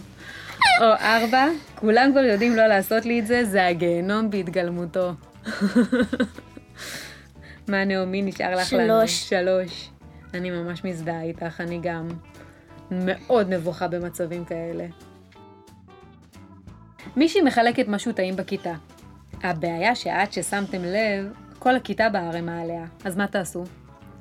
או 0.81 0.85
ארבע, 0.85 1.47
כולם 1.75 2.11
כבר 2.11 2.23
יודעים 2.23 2.55
לא 2.55 2.67
לעשות 2.67 3.05
לי 3.05 3.19
את 3.19 3.27
זה, 3.27 3.45
זה 3.45 3.67
הגיהנום 3.67 4.29
בהתגלמותו. 4.29 5.11
מה 7.67 7.85
נעמי 7.85 8.21
נשאר 8.21 8.55
לך 8.55 8.73
לנו? 8.73 9.07
שלוש. 9.07 9.29
שלוש. 9.29 9.89
אני 10.33 10.51
ממש 10.51 10.83
מזדהה 10.83 11.21
איתך, 11.21 11.61
אני 11.61 11.79
גם 11.81 12.07
מאוד 12.91 13.53
נבוכה 13.53 13.87
במצבים 13.87 14.45
כאלה. 14.45 14.85
מישהי 17.15 17.41
מחלקת 17.41 17.87
משהו 17.87 18.11
טעים 18.11 18.35
בכיתה. 18.35 18.73
הבעיה 19.43 19.95
שעד 19.95 20.31
ששמתם 20.31 20.83
לב, 20.83 21.33
כל 21.59 21.75
הכיתה 21.75 22.09
בערימה 22.09 22.61
עליה. 22.61 22.85
אז 23.05 23.17
מה 23.17 23.27
תעשו? 23.27 23.63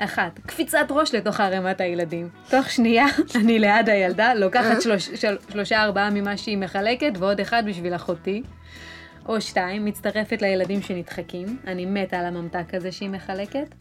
אחת, 0.04 0.38
קפיצת 0.46 0.86
ראש 0.90 1.14
לתוך 1.14 1.40
ערימת 1.40 1.80
הילדים. 1.80 2.28
תוך 2.50 2.70
שנייה, 2.70 3.06
אני 3.40 3.58
ליד 3.58 3.88
הילדה, 3.88 4.34
לוקחת 4.34 4.82
שלוש, 4.82 5.08
של, 5.08 5.36
שלושה 5.50 5.82
ארבעה 5.82 6.10
ממה 6.10 6.36
שהיא 6.36 6.58
מחלקת, 6.58 7.12
ועוד 7.18 7.40
אחד 7.40 7.62
בשביל 7.66 7.94
אחותי. 7.94 8.42
או 9.28 9.40
שתיים, 9.40 9.84
מצטרפת 9.84 10.42
לילדים 10.42 10.82
שנדחקים, 10.82 11.58
אני 11.66 11.86
מתה 11.86 12.18
על 12.18 12.26
הממתק 12.26 12.74
הזה 12.74 12.92
שהיא 12.92 13.10
מחלקת. 13.10 13.74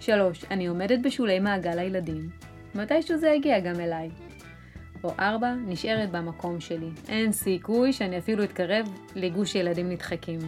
שלוש, 0.00 0.44
אני 0.50 0.66
עומדת 0.66 0.98
בשולי 0.98 1.38
מעגל 1.38 1.78
הילדים. 1.78 2.30
מתישהו 2.74 3.18
זה 3.18 3.28
יגיע 3.28 3.60
גם 3.60 3.80
אליי. 3.80 4.10
או 5.04 5.12
ארבע, 5.20 5.54
נשארת 5.66 6.10
במקום 6.10 6.60
שלי. 6.60 6.90
אין 7.08 7.32
סיכוי 7.32 7.92
שאני 7.92 8.18
אפילו 8.18 8.44
אתקרב 8.44 8.88
לגוש 9.14 9.54
ילדים 9.54 9.88
נדחקים. 9.88 10.38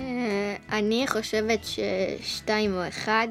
אה, 0.00 0.56
אני 0.72 1.06
חושבת 1.06 1.60
ששתיים 1.64 2.74
או 2.74 2.88
אחד, 2.88 3.28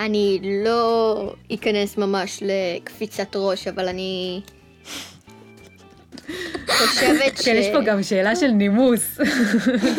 אני 0.00 0.38
לא 0.64 1.34
אכנס 1.54 1.98
ממש 1.98 2.42
לקפיצת 2.42 3.36
ראש, 3.36 3.68
אבל 3.68 3.88
אני 3.88 4.40
חושבת 6.68 7.38
ש... 7.38 7.44
כן, 7.44 7.56
יש 7.56 7.66
פה 7.72 7.80
גם 7.80 8.02
שאלה 8.02 8.36
של 8.36 8.50
נימוס. 8.50 9.18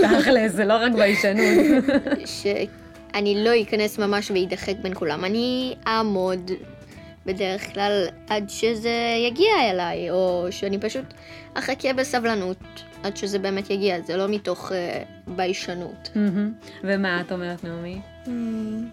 תכל'ס, 0.02 0.52
זה 0.52 0.66
לא 0.66 0.74
רק 0.74 0.92
ביישנות. 0.92 1.84
שאני 2.26 3.44
לא 3.44 3.52
אכנס 3.62 4.00
ממש 4.00 4.32
ואדחק 4.32 4.76
בין 4.82 4.94
כולם. 4.94 5.26
אני 5.26 5.76
אעמוד 5.88 6.52
בדרך 7.26 7.74
כלל 7.74 8.08
עד 8.30 8.50
שזה 8.50 8.96
יגיע 9.28 9.72
אליי, 9.72 10.12
או 10.12 10.48
שאני 10.52 10.80
פשוט 10.80 11.06
אחכה 11.54 11.94
בסבלנות 11.94 12.58
עד 13.04 13.18
שזה 13.18 13.40
באמת 13.40 13.70
יגיע, 13.70 14.02
זה 14.02 14.18
לא 14.18 14.28
מתוך 14.28 14.72
uh, 14.72 14.74
ביישנות. 15.28 16.10
מהמם. 16.16 16.54
ומה 16.84 17.22
את 17.22 17.32
אומרת, 17.32 17.64
נעמי? 17.64 18.02
אמ, 18.28 18.90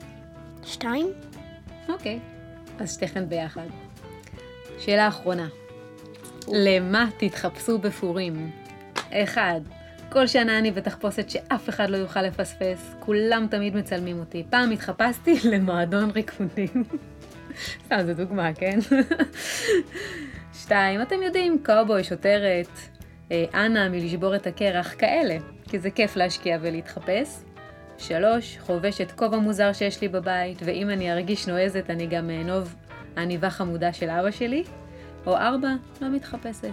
שתיים? 0.64 1.06
אוקיי. 1.88 2.18
אז 2.78 2.94
שתיכן 2.94 3.28
ביחד. 3.28 3.66
שאלה 4.78 5.08
אחרונה. 5.08 5.48
למה 6.48 7.08
תתחפשו 7.18 7.78
בפורים? 7.78 8.50
אחד, 9.10 9.60
כל 10.08 10.26
שנה 10.26 10.58
אני 10.58 10.70
בתחפושת 10.70 11.30
שאף 11.30 11.68
אחד 11.68 11.90
לא 11.90 11.96
יוכל 11.96 12.22
לפספס, 12.22 12.94
כולם 13.00 13.46
תמיד 13.50 13.76
מצלמים 13.76 14.20
אותי. 14.20 14.44
פעם 14.50 14.70
התחפשתי 14.70 15.38
למועדון 15.50 16.10
ריקודים. 16.10 16.84
סתם, 17.86 17.98
זו 18.06 18.14
דוגמה, 18.14 18.54
כן? 18.54 18.78
שתיים, 20.62 21.02
אתם 21.02 21.22
יודעים, 21.22 21.58
קאובוי, 21.62 22.04
שוטרת, 22.04 22.68
אה, 23.32 23.44
אנה 23.54 23.88
מלשבור 23.88 24.36
את 24.36 24.46
הקרח, 24.46 24.94
כאלה, 24.98 25.36
כי 25.68 25.78
זה 25.78 25.90
כיף 25.90 26.16
להשקיע 26.16 26.58
ולהתחפש. 26.60 27.28
שלוש, 27.98 28.58
חובשת 28.60 29.10
כובע 29.10 29.38
מוזר 29.38 29.72
שיש 29.72 30.00
לי 30.00 30.08
בבית, 30.08 30.58
ואם 30.64 30.90
אני 30.90 31.12
ארגיש 31.12 31.48
נועזת 31.48 31.90
אני 31.90 32.06
גם 32.06 32.30
אענוב 32.30 32.74
עניבה 33.16 33.50
חמודה 33.50 33.92
של 33.92 34.10
אבא 34.10 34.30
שלי. 34.30 34.64
או 35.26 35.36
ארבע, 35.36 35.68
לא 36.00 36.08
מתחפשת. 36.08 36.68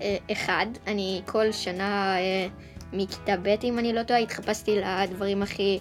אה, 0.00 0.16
אחד, 0.32 0.66
אני 0.86 1.22
כל 1.26 1.52
שנה 1.52 2.16
אה, 2.18 2.46
מכיתה 2.92 3.36
ב', 3.42 3.54
אם 3.64 3.78
אני 3.78 3.92
לא 3.92 4.02
טועה, 4.02 4.20
התחפשתי 4.20 4.80
לדברים 4.80 5.42
הכי 5.42 5.78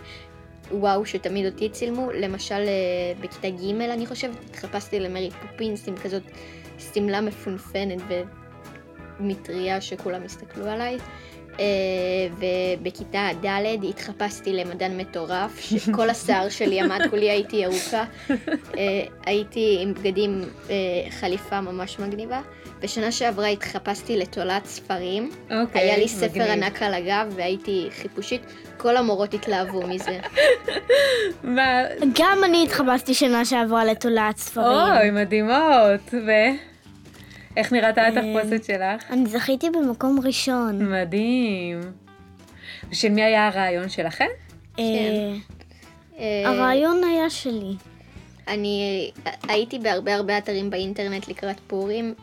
וואו 0.71 1.05
שתמיד 1.05 1.45
אותי 1.45 1.69
צילמו. 1.69 2.11
למשל, 2.11 2.55
אה, 2.55 3.13
בכיתה 3.21 3.49
ג', 3.49 3.81
אני 3.81 4.05
חושבת, 4.05 4.35
התחפשתי 4.49 4.99
למרי 4.99 5.29
פופינס 5.31 5.87
עם 5.87 5.97
כזאת 5.97 6.23
שמלה 6.93 7.21
מפונפנת 7.21 8.01
ומטריה 9.19 9.81
שכולם 9.81 10.23
הסתכלו 10.23 10.65
עליי. 10.65 10.97
Uh, 11.59 11.61
ובכיתה 12.79 13.27
ד' 13.45 13.83
התחפשתי 13.89 14.53
למדען 14.53 14.97
מטורף, 14.97 15.59
שכל 15.59 16.09
השיער 16.09 16.49
שלי 16.49 16.81
עמד 16.81 16.99
כולי 17.09 17.29
הייתי 17.29 17.55
ירוקה. 17.55 18.03
Uh, 18.29 18.75
הייתי 19.25 19.79
עם 19.81 19.93
בגדים, 19.93 20.41
uh, 20.67 20.71
חליפה 21.09 21.61
ממש 21.61 21.99
מגניבה. 21.99 22.41
בשנה 22.81 23.11
שעברה 23.11 23.47
התחפשתי 23.47 24.17
לתולעת 24.17 24.65
ספרים. 24.65 25.31
אוקיי, 25.43 25.81
okay, 25.81 25.83
היה 25.83 25.97
לי 25.97 26.07
ספר 26.07 26.27
מגניב. 26.27 26.51
ענק 26.51 26.81
על 26.81 26.93
הגב 26.93 27.33
והייתי 27.35 27.87
חיפושית. 28.01 28.41
כל 28.77 28.97
המורות 28.97 29.33
התלהבו 29.33 29.81
מזה. 29.87 30.19
גם 32.19 32.43
אני 32.43 32.63
התחפשתי 32.63 33.13
שנה 33.13 33.45
שעברה 33.45 33.85
לתולעת 33.85 34.37
ספרים. 34.37 34.65
אוי, 34.67 35.11
מדהימות. 35.11 36.13
ו... 36.13 36.31
איך 37.57 37.73
נראית 37.73 37.97
התחפושת 37.97 38.63
שלך? 38.63 39.11
אני 39.11 39.25
זכיתי 39.25 39.69
במקום 39.69 40.19
ראשון. 40.23 40.91
מדהים. 40.91 41.79
ושל 42.91 43.09
מי 43.09 43.23
היה 43.23 43.47
הרעיון 43.47 43.89
שלכם? 43.89 44.27
כן. 44.77 44.83
הרעיון 46.45 47.01
היה 47.03 47.29
שלי. 47.29 47.75
אני 48.47 49.11
הייתי 49.47 49.79
בהרבה 49.79 50.15
הרבה 50.15 50.37
אתרים 50.37 50.69
באינטרנט 50.69 51.27
לקראת 51.27 51.59
פורים, 51.67 52.13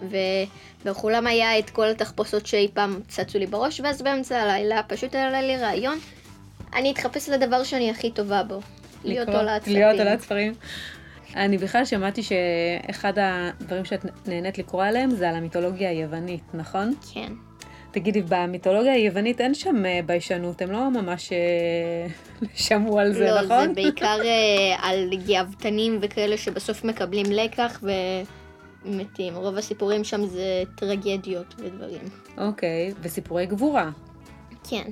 ובכולם 0.82 1.26
היה 1.26 1.58
את 1.58 1.70
כל 1.70 1.86
התחפושות 1.86 2.46
שאי 2.46 2.68
פעם 2.74 3.00
צצו 3.08 3.38
לי 3.38 3.46
בראש, 3.46 3.80
ואז 3.80 4.02
באמצע 4.02 4.42
הלילה 4.42 4.82
פשוט 4.82 5.14
עלה 5.14 5.42
לי 5.42 5.56
רעיון, 5.56 5.98
אני 6.74 6.92
אתחפש 6.92 7.28
לדבר 7.28 7.64
שאני 7.64 7.90
הכי 7.90 8.10
טובה 8.10 8.42
בו. 8.42 8.60
להיות 9.04 9.28
עולת 9.28 9.62
ספרים. 9.62 9.76
להיות 9.76 10.00
עולת 10.00 10.20
ספרים. 10.20 10.54
אני 11.34 11.58
בכלל 11.58 11.84
שמעתי 11.84 12.22
שאחד 12.22 13.12
הדברים 13.16 13.84
שאת 13.84 14.28
נהנית 14.28 14.58
לקרוא 14.58 14.84
עליהם 14.84 15.10
זה 15.10 15.28
על 15.28 15.36
המיתולוגיה 15.36 15.90
היוונית, 15.90 16.42
נכון? 16.54 16.94
כן. 17.12 17.32
תגידי, 17.90 18.22
במיתולוגיה 18.28 18.92
היוונית 18.92 19.40
אין 19.40 19.54
שם 19.54 19.86
אה, 19.86 20.00
ביישנות, 20.06 20.62
הם 20.62 20.70
לא 20.70 20.90
ממש 20.90 21.32
אה, 21.32 22.06
שמעו 22.66 22.98
על 22.98 23.12
זה, 23.12 23.30
לא, 23.30 23.42
נכון? 23.42 23.56
לא, 23.56 23.66
זה 23.66 23.72
בעיקר 23.74 24.18
אה, 24.24 24.76
על 24.82 25.10
גאוותנים 25.26 25.98
וכאלה 26.02 26.36
שבסוף 26.36 26.84
מקבלים 26.84 27.26
לקח 27.30 27.82
ומתים. 28.84 29.34
רוב 29.34 29.56
הסיפורים 29.56 30.04
שם 30.04 30.26
זה 30.26 30.62
טרגדיות 30.74 31.54
ודברים. 31.58 32.02
אוקיי, 32.38 32.92
וסיפורי 33.02 33.46
גבורה. 33.46 33.90
כן. 34.68 34.84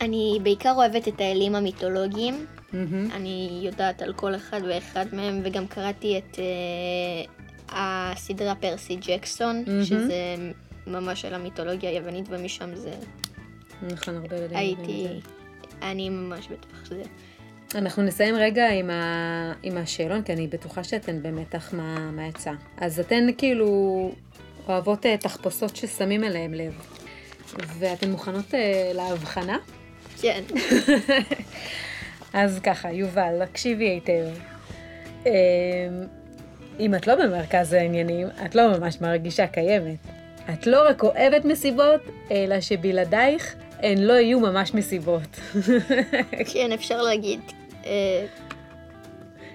אני 0.00 0.38
בעיקר 0.42 0.72
אוהבת 0.76 1.08
את 1.08 1.20
האלים 1.20 1.54
המיתולוגיים. 1.54 2.46
Mm-hmm. 2.76 3.14
אני 3.14 3.60
יודעת 3.62 4.02
על 4.02 4.12
כל 4.12 4.34
אחד 4.34 4.60
ואחד 4.68 5.06
מהם, 5.12 5.40
וגם 5.44 5.66
קראתי 5.66 6.18
את 6.18 6.34
uh, 6.34 7.72
הסדרה 7.72 8.54
פרסי 8.54 8.96
ג'קסון, 8.96 9.64
mm-hmm. 9.66 9.84
שזה 9.84 10.34
ממש 10.86 11.24
על 11.24 11.34
המיתולוגיה 11.34 11.90
היוונית, 11.90 12.26
ומשם 12.28 12.74
זה... 12.74 12.92
נכון, 13.82 14.16
הרבה 14.16 14.36
ילדים. 14.36 14.56
הייתי... 14.56 15.06
אני 15.82 16.08
ממש 16.08 16.48
בתוך 16.48 16.88
זה. 16.88 17.02
אנחנו 17.74 18.02
נסיים 18.02 18.34
רגע 18.34 18.70
עם, 18.70 18.90
ה... 18.90 19.52
עם 19.62 19.76
השאלון, 19.76 20.22
כי 20.22 20.32
אני 20.32 20.46
בטוחה 20.46 20.84
שאתן 20.84 21.22
במתח 21.22 21.74
מה, 21.74 22.10
מה 22.10 22.26
יצא. 22.26 22.52
אז 22.76 23.00
אתן 23.00 23.26
כאילו 23.38 24.12
אוהבות 24.68 25.06
uh, 25.06 25.08
תחפושות 25.20 25.76
ששמים 25.76 26.24
אליהם 26.24 26.54
לב, 26.54 26.72
ואתן 27.78 28.10
מוכנות 28.10 28.50
uh, 28.50 28.56
להבחנה? 28.94 29.58
כן. 30.20 30.42
אז 32.36 32.60
ככה, 32.62 32.92
יובל, 32.92 33.42
הקשיבי 33.42 33.84
היטב. 33.84 34.26
אמ, 35.26 35.32
אם 36.80 36.94
את 36.94 37.06
לא 37.06 37.14
במרכז 37.14 37.72
העניינים, 37.72 38.28
את 38.44 38.54
לא 38.54 38.78
ממש 38.78 39.00
מרגישה 39.00 39.46
קיימת. 39.46 39.96
את 40.52 40.66
לא 40.66 40.88
רק 40.88 41.02
אוהבת 41.02 41.44
מסיבות, 41.44 42.00
אלא 42.30 42.60
שבלעדייך 42.60 43.56
הן 43.82 43.98
לא 43.98 44.12
יהיו 44.12 44.40
ממש 44.40 44.74
מסיבות. 44.74 45.40
כן, 46.52 46.72
אפשר 46.72 47.02
להגיד. 47.02 47.40
אה, 47.86 48.26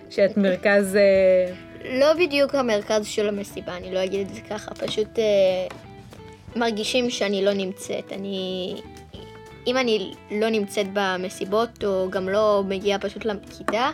שאת 0.09 0.37
מרכז... 0.37 0.95
אה, 0.95 1.53
לא 1.99 2.13
בדיוק 2.13 2.55
המרכז 2.55 3.07
של 3.07 3.27
המסיבה, 3.27 3.77
אני 3.77 3.93
לא 3.93 4.03
אגיד 4.03 4.27
את 4.27 4.35
זה 4.35 4.41
ככה, 4.49 4.75
פשוט 4.75 5.19
אה, 5.19 5.67
מרגישים 6.55 7.09
שאני 7.09 7.45
לא 7.45 7.53
נמצאת. 7.53 8.11
אני 8.11 8.75
אם 9.67 9.77
אני 9.77 10.13
לא 10.31 10.49
נמצאת 10.49 10.87
במסיבות, 10.93 11.83
או 11.83 12.09
גם 12.11 12.29
לא 12.29 12.63
מגיעה 12.67 12.99
פשוט 12.99 13.25
לכיתה, 13.25 13.89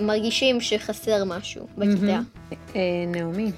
מרגישים 0.00 0.60
שחסר 0.60 1.24
משהו 1.24 1.66
בכיתה. 1.78 2.20
אה, 2.76 2.80
נעמי, 3.06 3.52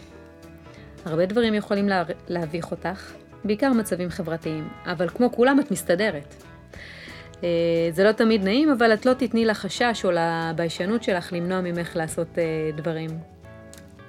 הרבה 1.04 1.26
דברים 1.26 1.54
יכולים 1.54 1.88
להביך 2.28 2.70
אותך, 2.70 3.12
בעיקר 3.44 3.72
מצבים 3.72 4.10
חברתיים, 4.10 4.68
אבל 4.86 5.08
כמו 5.08 5.32
כולם 5.32 5.60
את 5.60 5.70
מסתדרת. 5.70 6.34
אה, 7.44 7.48
זה 7.92 8.04
לא 8.04 8.12
תמיד 8.12 8.44
נעים, 8.44 8.70
אבל 8.70 8.94
את 8.94 9.06
לא 9.06 9.12
תתני 9.14 9.44
לחשש 9.44 10.04
או 10.04 10.10
לביישנות 10.10 11.02
שלך 11.02 11.32
למנוע 11.32 11.60
ממך 11.60 11.96
לעשות 11.96 12.38
אה, 12.38 12.70
דברים. 12.76 13.10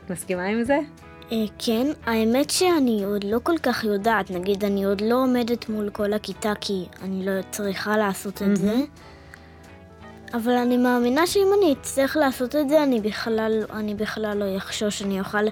מסכימה 0.10 0.44
עם 0.44 0.64
זה? 0.64 0.80
אה, 1.32 1.46
כן, 1.60 1.88
האמת 2.06 2.50
שאני 2.50 3.04
עוד 3.04 3.24
לא 3.24 3.40
כל 3.44 3.58
כך 3.64 3.84
יודעת, 3.84 4.32
נגיד 4.32 4.66
אני 4.66 4.84
עוד 4.84 5.02
לא 5.02 5.24
עומדת 5.24 5.70
מול 5.70 5.90
כל 5.90 6.14
הכיתה 6.14 6.54
כי 6.62 6.86
אני 7.02 7.26
לא 7.26 7.32
צריכה 7.52 7.98
לעשות 7.98 8.42
את 8.42 8.58
זה, 8.58 8.76
אבל 10.34 10.52
אני 10.52 10.78
מאמינה 10.78 11.28
שאם 11.28 11.48
אני 11.58 11.74
אצטרך 11.74 12.18
לעשות 12.18 12.56
את 12.56 12.70
זה, 12.70 12.84
אני 12.84 13.02
בכלל, 13.02 13.64
אני 13.74 13.96
בכלל 13.96 14.38
לא 14.38 14.58
אחשוש, 14.58 15.02
אני 15.02 15.20
אוכל 15.20 15.44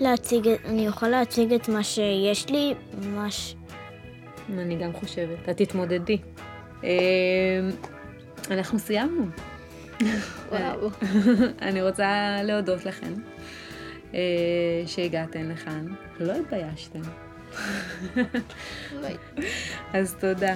להציג, 0.00 0.48
אני 0.64 0.88
אוכל 0.88 1.08
להציג 1.08 1.52
את 1.52 1.68
מה 1.68 1.82
שיש 1.82 2.50
לי, 2.50 2.74
ממש. 3.02 3.54
אני 4.58 4.76
גם 4.76 4.92
חושבת, 4.92 5.48
את 5.50 5.56
תתמודדי. 5.56 6.18
אה, 6.84 6.90
אנחנו 8.50 8.78
סיימנו. 8.78 9.26
וואו. 10.50 10.90
אני 11.68 11.82
רוצה 11.82 12.36
להודות 12.42 12.84
לכם. 12.84 13.12
אה, 14.14 14.82
שהגעתן 14.86 15.48
לכאן. 15.48 15.86
לא 16.20 16.32
התביישתם. 16.32 17.00
אז 19.94 20.16
תודה. 20.20 20.54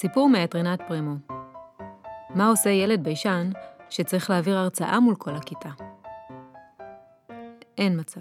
סיפור 0.00 0.28
מאת 0.28 0.54
רינת 0.54 0.82
פרימו. 0.88 1.14
מה 2.34 2.48
עושה 2.48 2.70
ילד 2.70 3.04
ביישן 3.04 3.50
שצריך 3.90 4.30
להעביר 4.30 4.58
הרצאה 4.58 5.00
מול 5.00 5.14
כל 5.14 5.34
הכיתה? 5.34 5.68
אין 7.78 8.00
מצב. 8.00 8.20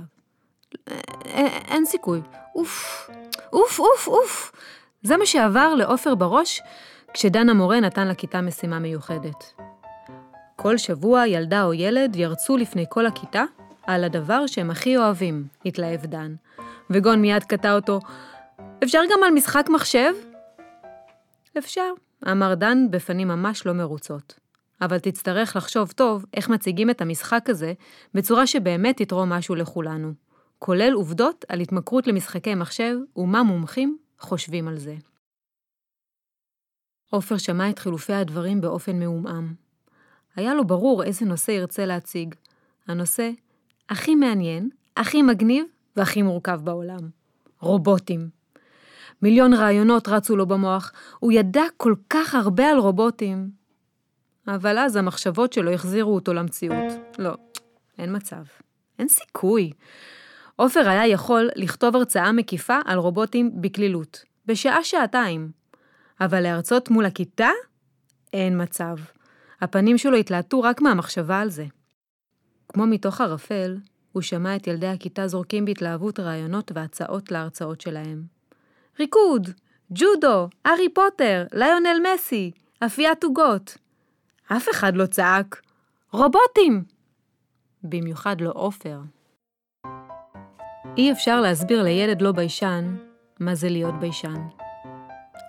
אין, 1.67 1.85
סיכוי. 1.85 2.21
אוף, 2.55 3.09
אוף, 3.53 3.79
אוף, 3.79 4.07
אוף. 4.07 4.51
זה 5.01 5.17
מה 5.17 5.25
שעבר 5.25 5.75
לעופר 5.75 6.15
בראש 6.15 6.61
כשדן 7.13 7.49
המורה 7.49 7.79
נתן 7.79 8.07
לכיתה 8.07 8.41
משימה 8.41 8.79
מיוחדת. 8.79 9.53
כל 10.55 10.77
שבוע 10.77 11.27
ילדה 11.27 11.63
או 11.63 11.73
ילד 11.73 12.15
ירצו 12.15 12.57
לפני 12.57 12.85
כל 12.89 13.05
הכיתה 13.05 13.43
על 13.87 14.03
הדבר 14.03 14.47
שהם 14.47 14.71
הכי 14.71 14.97
אוהבים, 14.97 15.47
התלהב 15.65 16.05
דן. 16.05 16.35
וגון 16.89 17.21
מיד 17.21 17.43
קטע 17.43 17.75
אותו, 17.75 17.99
אפשר 18.83 19.01
גם 19.11 19.23
על 19.23 19.33
משחק 19.33 19.69
מחשב? 19.69 20.13
אפשר, 21.57 21.91
אמר 22.31 22.55
דן 22.55 22.77
בפנים 22.91 23.27
ממש 23.27 23.65
לא 23.65 23.73
מרוצות. 23.73 24.39
אבל 24.81 24.99
תצטרך 24.99 25.55
לחשוב 25.55 25.91
טוב 25.91 26.25
איך 26.33 26.49
מציגים 26.49 26.89
את 26.89 27.01
המשחק 27.01 27.49
הזה 27.49 27.73
בצורה 28.13 28.47
שבאמת 28.47 28.97
תתרום 28.97 29.29
משהו 29.29 29.55
לכולנו, 29.55 30.13
כולל 30.59 30.93
עובדות 30.93 31.45
על 31.49 31.59
התמכרות 31.59 32.07
למשחקי 32.07 32.55
מחשב 32.55 32.95
ומה 33.15 33.43
מומחים 33.43 33.97
חושבים 34.19 34.67
על 34.67 34.77
זה. 34.77 34.95
עופר 37.09 37.37
שמע 37.37 37.69
את 37.69 37.79
חילופי 37.79 38.13
הדברים 38.13 38.61
באופן 38.61 38.99
מעומעם. 38.99 39.53
היה 40.35 40.53
לו 40.53 40.67
ברור 40.67 41.03
איזה 41.03 41.25
נושא 41.25 41.51
ירצה 41.51 41.85
להציג. 41.85 42.35
הנושא, 42.87 43.29
הכי 43.89 44.15
מעניין, 44.15 44.69
הכי 44.97 45.21
מגניב 45.21 45.65
והכי 45.95 46.21
מורכב 46.21 46.59
בעולם. 46.63 47.09
רובוטים. 47.59 48.29
מיליון 49.21 49.53
רעיונות 49.53 50.07
רצו 50.07 50.35
לו 50.35 50.45
במוח, 50.45 50.91
הוא 51.19 51.31
ידע 51.31 51.63
כל 51.77 51.95
כך 52.09 52.35
הרבה 52.35 52.69
על 52.69 52.77
רובוטים. 52.77 53.49
אבל 54.47 54.77
אז 54.77 54.95
המחשבות 54.95 55.53
שלו 55.53 55.71
החזירו 55.71 56.15
אותו 56.15 56.33
למציאות. 56.33 56.93
לא, 57.19 57.33
אין 57.97 58.15
מצב. 58.15 58.43
אין 58.99 59.07
סיכוי. 59.07 59.71
עופר 60.55 60.89
היה 60.89 61.07
יכול 61.07 61.49
לכתוב 61.55 61.95
הרצאה 61.95 62.31
מקיפה 62.31 62.77
על 62.85 62.97
רובוטים 62.97 63.61
בקלילות, 63.61 64.23
בשעה-שעתיים. 64.45 65.51
אבל 66.21 66.41
להרצות 66.41 66.89
מול 66.89 67.05
הכיתה? 67.05 67.49
אין 68.33 68.61
מצב. 68.61 68.95
הפנים 69.61 69.97
שלו 69.97 70.17
התלהטו 70.17 70.61
רק 70.61 70.81
מהמחשבה 70.81 71.39
על 71.39 71.49
זה. 71.49 71.65
כמו 72.69 72.87
מתוך 72.87 73.21
ערפל, 73.21 73.77
הוא 74.11 74.21
שמע 74.21 74.55
את 74.55 74.67
ילדי 74.67 74.87
הכיתה 74.87 75.27
זורקים 75.27 75.65
בהתלהבות 75.65 76.19
רעיונות 76.19 76.71
והצעות 76.75 77.31
להרצאות 77.31 77.81
שלהם. 77.81 78.36
ריקוד, 78.99 79.49
ג'ודו, 79.91 80.49
הארי 80.65 80.89
פוטר, 80.93 81.45
ליונל 81.53 81.97
מסי, 82.13 82.51
אפיית 82.85 83.23
עוגות. 83.23 83.77
אף 84.51 84.69
אחד 84.71 84.95
לא 84.95 85.05
צעק, 85.05 85.61
רובוטים! 86.11 86.83
במיוחד 87.83 88.41
לא 88.41 88.51
עופר. 88.55 88.99
אי 90.97 91.11
אפשר 91.11 91.41
להסביר 91.41 91.83
לילד 91.83 92.21
לא 92.21 92.31
ביישן 92.31 92.95
מה 93.39 93.55
זה 93.55 93.69
להיות 93.69 93.99
ביישן. 93.99 94.47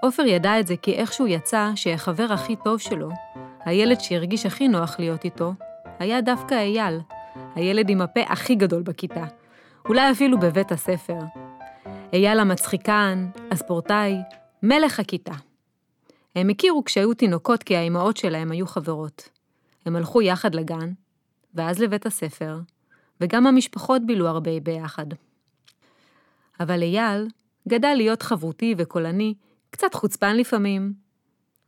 עופר 0.02 0.22
ידע 0.22 0.61
את 0.61 0.66
זה 0.66 0.76
כי 0.76 0.94
איכשהו 0.94 1.26
יצא 1.26 1.70
שהחבר 1.74 2.32
הכי 2.32 2.56
טוב 2.64 2.78
שלו, 2.78 3.08
הילד 3.64 4.00
שהרגיש 4.00 4.46
הכי 4.46 4.68
נוח 4.68 4.96
להיות 4.98 5.24
איתו, 5.24 5.52
היה 5.98 6.20
דווקא 6.20 6.54
אייל, 6.54 7.00
הילד 7.54 7.90
עם 7.90 8.00
הפה 8.00 8.20
הכי 8.20 8.54
גדול 8.54 8.82
בכיתה, 8.82 9.24
אולי 9.88 10.11
אפילו 10.11 10.38
בבית 10.38 10.72
הספר. 10.72 11.47
אייל 12.12 12.40
המצחיקן, 12.40 13.28
הספורטאי, 13.50 14.16
מלך 14.62 15.00
הכיתה. 15.00 15.34
הם 16.34 16.48
הכירו 16.48 16.84
כשהיו 16.84 17.14
תינוקות 17.14 17.62
כי 17.62 17.76
האימהות 17.76 18.16
שלהם 18.16 18.50
היו 18.52 18.66
חברות. 18.66 19.28
הם 19.86 19.96
הלכו 19.96 20.22
יחד 20.22 20.54
לגן, 20.54 20.92
ואז 21.54 21.78
לבית 21.78 22.06
הספר, 22.06 22.58
וגם 23.20 23.46
המשפחות 23.46 24.02
בילו 24.06 24.28
הרבה 24.28 24.60
ביחד. 24.60 25.06
אבל 26.60 26.82
אייל 26.82 27.28
גדל 27.68 27.94
להיות 27.96 28.22
חברותי 28.22 28.74
וקולני, 28.78 29.34
קצת 29.70 29.94
חוצפן 29.94 30.36
לפעמים, 30.36 30.92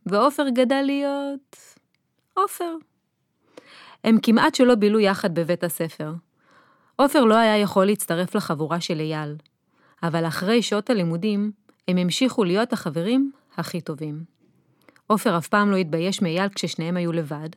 ועופר 0.05 0.49
גדל 0.49 0.81
להיות... 0.85 1.57
עופר. 2.33 2.75
הם 4.03 4.17
כמעט 4.23 4.55
שלא 4.55 4.75
בילו 4.75 4.99
יחד 4.99 5.35
בבית 5.35 5.63
הספר. 5.63 6.13
עופר 6.95 7.23
לא 7.23 7.35
היה 7.35 7.57
יכול 7.57 7.85
להצטרף 7.85 8.35
לחבורה 8.35 8.81
של 8.81 8.99
אייל, 8.99 9.35
אבל 10.03 10.27
אחרי 10.27 10.61
שעות 10.61 10.89
הלימודים, 10.89 11.51
הם 11.87 11.97
המשיכו 11.97 12.43
להיות 12.43 12.73
החברים 12.73 13.31
הכי 13.57 13.81
טובים. 13.81 14.23
עופר 15.07 15.37
אף 15.37 15.47
פעם 15.47 15.71
לא 15.71 15.75
התבייש 15.75 16.21
מאייל 16.21 16.49
כששניהם 16.49 16.97
היו 16.97 17.11
לבד, 17.11 17.49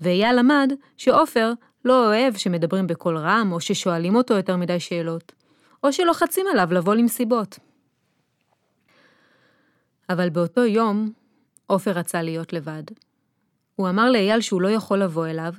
ואייל 0.00 0.38
למד 0.38 0.72
שעופר 0.96 1.52
לא 1.84 2.06
אוהב 2.06 2.36
שמדברים 2.36 2.86
בקול 2.86 3.16
רם, 3.16 3.52
או 3.52 3.60
ששואלים 3.60 4.16
אותו 4.16 4.34
יותר 4.34 4.56
מדי 4.56 4.80
שאלות, 4.80 5.32
או 5.84 5.92
שלוחצים 5.92 6.46
עליו 6.52 6.72
לבוא 6.72 6.94
למסיבות. 6.94 7.58
אבל 10.08 10.30
באותו 10.30 10.64
יום, 10.64 11.12
עופר 11.66 11.90
רצה 11.90 12.22
להיות 12.22 12.52
לבד. 12.52 12.82
הוא 13.76 13.88
אמר 13.88 14.10
לאייל 14.10 14.40
שהוא 14.40 14.62
לא 14.62 14.68
יכול 14.68 14.98
לבוא 14.98 15.26
אליו, 15.26 15.54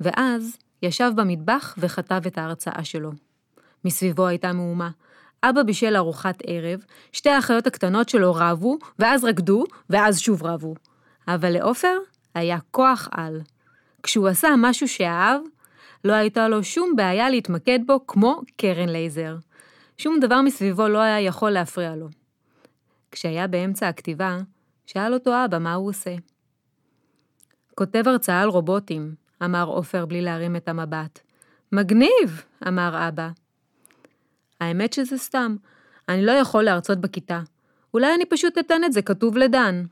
ואז 0.00 0.56
ישב 0.82 1.10
במטבח 1.16 1.74
וכתב 1.78 2.22
את 2.26 2.38
ההרצאה 2.38 2.84
שלו. 2.84 3.12
מסביבו 3.84 4.26
הייתה 4.26 4.52
מהומה. 4.52 4.90
אבא 5.42 5.62
בישל 5.62 5.96
ארוחת 5.96 6.42
ערב, 6.46 6.80
שתי 7.12 7.30
האחיות 7.30 7.66
הקטנות 7.66 8.08
שלו 8.08 8.34
רבו, 8.34 8.78
ואז 8.98 9.24
רקדו, 9.24 9.64
ואז 9.90 10.18
שוב 10.18 10.42
רבו. 10.42 10.74
אבל 11.28 11.50
לעופר 11.50 11.98
היה 12.34 12.58
כוח 12.70 13.08
על. 13.10 13.40
כשהוא 14.02 14.28
עשה 14.28 14.48
משהו 14.58 14.88
שאהב, 14.88 15.40
לא 16.04 16.12
הייתה 16.12 16.48
לו 16.48 16.64
שום 16.64 16.96
בעיה 16.96 17.30
להתמקד 17.30 17.78
בו 17.86 18.06
כמו 18.06 18.40
קרן 18.56 18.88
לייזר. 18.88 19.36
שום 19.98 20.20
דבר 20.20 20.42
מסביבו 20.42 20.88
לא 20.88 20.98
היה 20.98 21.20
יכול 21.20 21.50
להפריע 21.50 21.96
לו. 21.96 22.08
כשהיה 23.10 23.46
באמצע 23.46 23.88
הכתיבה, 23.88 24.38
שאל 24.86 25.14
אותו 25.14 25.44
אבא 25.44 25.58
מה 25.58 25.74
הוא 25.74 25.88
עושה. 25.88 26.14
כותב 27.74 28.02
הרצאה 28.06 28.40
על 28.40 28.48
רובוטים, 28.48 29.14
אמר 29.44 29.64
עופר 29.64 30.06
בלי 30.06 30.20
להרים 30.20 30.56
את 30.56 30.68
המבט. 30.68 31.20
מגניב! 31.72 32.42
אמר 32.68 33.08
אבא. 33.08 33.28
האמת 34.60 34.92
שזה 34.92 35.18
סתם, 35.18 35.56
אני 36.08 36.26
לא 36.26 36.32
יכול 36.32 36.62
להרצות 36.64 36.98
בכיתה. 36.98 37.40
אולי 37.94 38.14
אני 38.14 38.26
פשוט 38.26 38.58
אתן 38.58 38.84
את 38.84 38.92
זה 38.92 39.02
כתוב 39.02 39.36
לדן. 39.36 39.84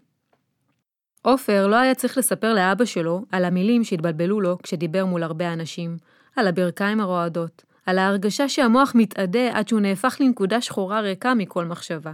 עופר 1.23 1.67
לא 1.67 1.77
היה 1.77 1.95
צריך 1.95 2.19
לספר 2.19 2.55
לאבא 2.55 2.85
שלו 2.85 3.25
על 3.33 3.45
המילים 3.45 3.85
שהתבלבלו 3.85 4.41
לו 4.41 4.59
כשדיבר 4.63 5.05
מול 5.05 5.23
הרבה 5.23 5.53
אנשים, 5.53 5.97
על 6.37 6.47
הברכיים 6.47 7.01
הרועדות, 7.01 7.65
על 7.87 7.99
ההרגשה 7.99 8.49
שהמוח 8.49 8.93
מתאדה 8.95 9.59
עד 9.59 9.69
שהוא 9.69 9.81
נהפך 9.81 10.17
לנקודה 10.21 10.61
שחורה 10.61 11.01
ריקה 11.01 11.35
מכל 11.35 11.65
מחשבה. 11.65 12.13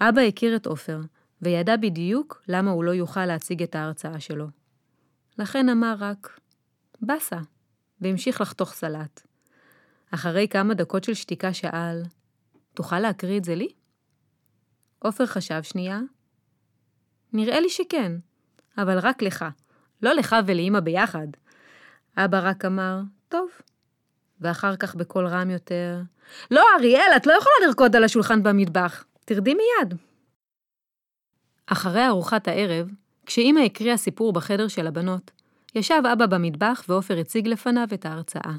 אבא 0.00 0.20
הכיר 0.20 0.56
את 0.56 0.66
עופר, 0.66 1.00
וידע 1.42 1.76
בדיוק 1.76 2.42
למה 2.48 2.70
הוא 2.70 2.84
לא 2.84 2.90
יוכל 2.90 3.26
להציג 3.26 3.62
את 3.62 3.74
ההרצאה 3.74 4.20
שלו. 4.20 4.46
לכן 5.38 5.68
אמר 5.68 5.94
רק, 5.98 6.40
באסה, 7.00 7.38
והמשיך 8.00 8.40
לחתוך 8.40 8.72
סלט. 8.72 9.26
אחרי 10.10 10.48
כמה 10.48 10.74
דקות 10.74 11.04
של 11.04 11.14
שתיקה 11.14 11.52
שאל, 11.52 12.02
תוכל 12.74 13.00
להקריא 13.00 13.38
את 13.38 13.44
זה 13.44 13.54
לי? 13.54 13.68
עופר 14.98 15.26
חשב 15.26 15.62
שנייה. 15.62 16.00
נראה 17.32 17.60
לי 17.60 17.70
שכן, 17.70 18.12
אבל 18.78 18.98
רק 18.98 19.22
לך, 19.22 19.44
לא 20.02 20.12
לך 20.12 20.36
ולאמא 20.46 20.80
ביחד. 20.80 21.26
אבא 22.16 22.40
רק 22.42 22.64
אמר, 22.64 23.00
טוב. 23.28 23.50
ואחר 24.40 24.76
כך 24.76 24.94
בקול 24.94 25.26
רם 25.26 25.50
יותר, 25.50 26.00
לא, 26.50 26.64
אריאל, 26.78 27.12
את 27.16 27.26
לא 27.26 27.32
יכולה 27.32 27.54
לרקוד 27.66 27.96
על 27.96 28.04
השולחן 28.04 28.42
במטבח, 28.42 29.04
תרדי 29.24 29.54
מיד. 29.54 29.94
אחרי 31.66 32.06
ארוחת 32.06 32.48
הערב, 32.48 32.90
כשאימא 33.26 33.60
הקריאה 33.60 33.96
סיפור 33.96 34.32
בחדר 34.32 34.68
של 34.68 34.86
הבנות, 34.86 35.30
ישב 35.74 36.02
אבא 36.12 36.26
במטבח 36.26 36.84
ועופר 36.88 37.18
הציג 37.18 37.48
לפניו 37.48 37.88
את 37.94 38.06
ההרצאה. 38.06 38.52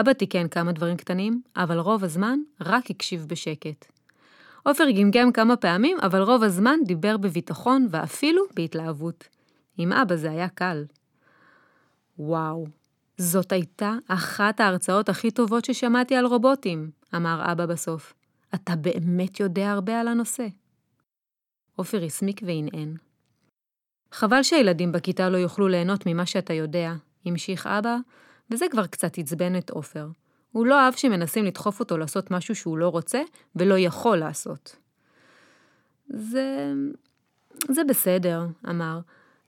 אבא 0.00 0.12
תיקן 0.12 0.48
כמה 0.48 0.72
דברים 0.72 0.96
קטנים, 0.96 1.42
אבל 1.56 1.78
רוב 1.78 2.04
הזמן 2.04 2.38
רק 2.60 2.90
הקשיב 2.90 3.26
בשקט. 3.28 3.92
עופר 4.62 4.90
גמגם 4.90 5.32
כמה 5.32 5.56
פעמים, 5.56 5.98
אבל 6.02 6.22
רוב 6.22 6.42
הזמן 6.42 6.78
דיבר 6.86 7.16
בביטחון 7.16 7.86
ואפילו 7.90 8.42
בהתלהבות. 8.54 9.28
עם 9.78 9.92
אבא 9.92 10.16
זה 10.16 10.30
היה 10.30 10.48
קל. 10.48 10.84
וואו, 12.18 12.66
זאת 13.18 13.52
הייתה 13.52 13.94
אחת 14.08 14.60
ההרצאות 14.60 15.08
הכי 15.08 15.30
טובות 15.30 15.64
ששמעתי 15.64 16.16
על 16.16 16.26
רובוטים, 16.26 16.90
אמר 17.14 17.52
אבא 17.52 17.66
בסוף. 17.66 18.14
אתה 18.54 18.76
באמת 18.76 19.40
יודע 19.40 19.70
הרבה 19.70 20.00
על 20.00 20.08
הנושא. 20.08 20.46
עופר 21.76 22.04
הסמיק 22.04 22.40
והנהן. 22.46 22.96
חבל 24.12 24.42
שהילדים 24.42 24.92
בכיתה 24.92 25.28
לא 25.28 25.36
יוכלו 25.36 25.68
ליהנות 25.68 26.06
ממה 26.06 26.26
שאתה 26.26 26.52
יודע, 26.52 26.92
המשיך 27.26 27.66
אבא, 27.66 27.96
וזה 28.50 28.66
כבר 28.70 28.86
קצת 28.86 29.18
עצבן 29.18 29.58
את 29.58 29.70
עופר. 29.70 30.08
הוא 30.52 30.66
לא 30.66 30.80
אהב 30.80 30.94
שמנסים 30.94 31.44
לדחוף 31.44 31.80
אותו 31.80 31.98
לעשות 31.98 32.30
משהו 32.30 32.54
שהוא 32.54 32.78
לא 32.78 32.88
רוצה 32.88 33.22
ולא 33.56 33.78
יכול 33.78 34.16
לעשות. 34.16 34.76
זה... 36.08 36.72
זה 37.70 37.84
בסדר, 37.84 38.46
אמר. 38.70 39.00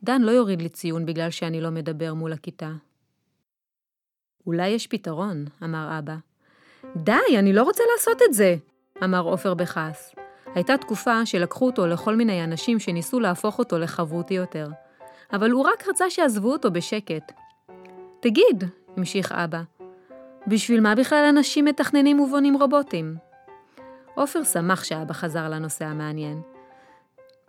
דן 0.03 0.23
לא 0.23 0.31
יוריד 0.31 0.63
לי 0.63 0.69
ציון 0.69 1.07
בגלל 1.07 1.31
שאני 1.31 1.61
לא 1.61 1.71
מדבר 1.71 2.15
מול 2.15 2.33
הכיתה. 2.33 2.71
אולי 4.47 4.69
יש 4.69 4.87
פתרון, 4.87 5.45
אמר 5.65 5.99
אבא. 5.99 6.17
די, 6.97 7.39
אני 7.39 7.53
לא 7.53 7.63
רוצה 7.63 7.83
לעשות 7.95 8.23
את 8.29 8.35
זה, 8.35 8.57
אמר 9.05 9.21
עופר 9.21 9.55
בכעס. 9.55 10.15
הייתה 10.55 10.77
תקופה 10.77 11.27
שלקחו 11.27 11.67
אותו 11.67 11.87
לכל 11.87 12.17
מיני 12.17 12.45
אנשים 12.45 12.79
שניסו 12.79 13.21
להפוך 13.21 13.59
אותו 13.59 13.79
לחברותי 13.79 14.35
יותר, 14.35 14.69
אבל 15.33 15.51
הוא 15.51 15.65
רק 15.65 15.89
רצה 15.89 16.11
שיעזבו 16.11 16.53
אותו 16.53 16.71
בשקט. 16.71 17.33
תגיד, 18.21 18.65
המשיך 18.99 19.33
אבא, 19.33 19.63
בשביל 20.47 20.81
מה 20.81 20.95
בכלל 20.95 21.25
אנשים 21.29 21.65
מתכננים 21.65 22.21
ובונים 22.21 22.55
רובוטים? 22.55 23.17
עופר 24.15 24.45
שמח 24.45 24.85
שאבא 24.85 25.13
חזר 25.13 25.49
לנושא 25.49 25.85
המעניין. 25.85 26.43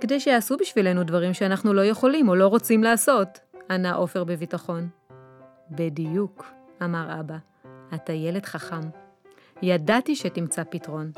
כדי 0.02 0.20
שיעשו 0.20 0.58
בשבילנו 0.58 1.04
דברים 1.04 1.34
שאנחנו 1.34 1.74
לא 1.74 1.86
יכולים 1.86 2.30
או 2.30 2.36
לא 2.36 2.48
רוצים 2.48 2.84
לעשות, 2.84 3.40
ענה 3.70 3.94
עופר 3.94 4.24
בביטחון. 4.24 4.90
בדיוק, 5.72 6.46
אמר 6.84 7.20
אבא, 7.20 7.38
אתה 7.94 8.14
ילד 8.14 8.46
חכם. 8.46 8.82
ידעתי 9.62 10.16
שתמצא 10.16 10.64
פתרון. 10.70 11.12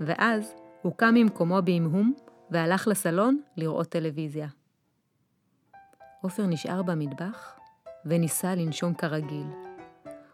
ואז 0.00 0.54
הוא 0.82 0.92
קם 0.96 1.14
ממקומו 1.14 1.62
בהמהום 1.64 2.14
והלך 2.50 2.88
לסלון 2.88 3.40
לראות 3.56 3.88
טלוויזיה. 3.88 4.48
עופר 6.22 6.46
נשאר 6.46 6.82
במטבח 6.82 7.61
וניסה 8.06 8.54
לנשום 8.54 8.94
כרגיל. 8.94 9.46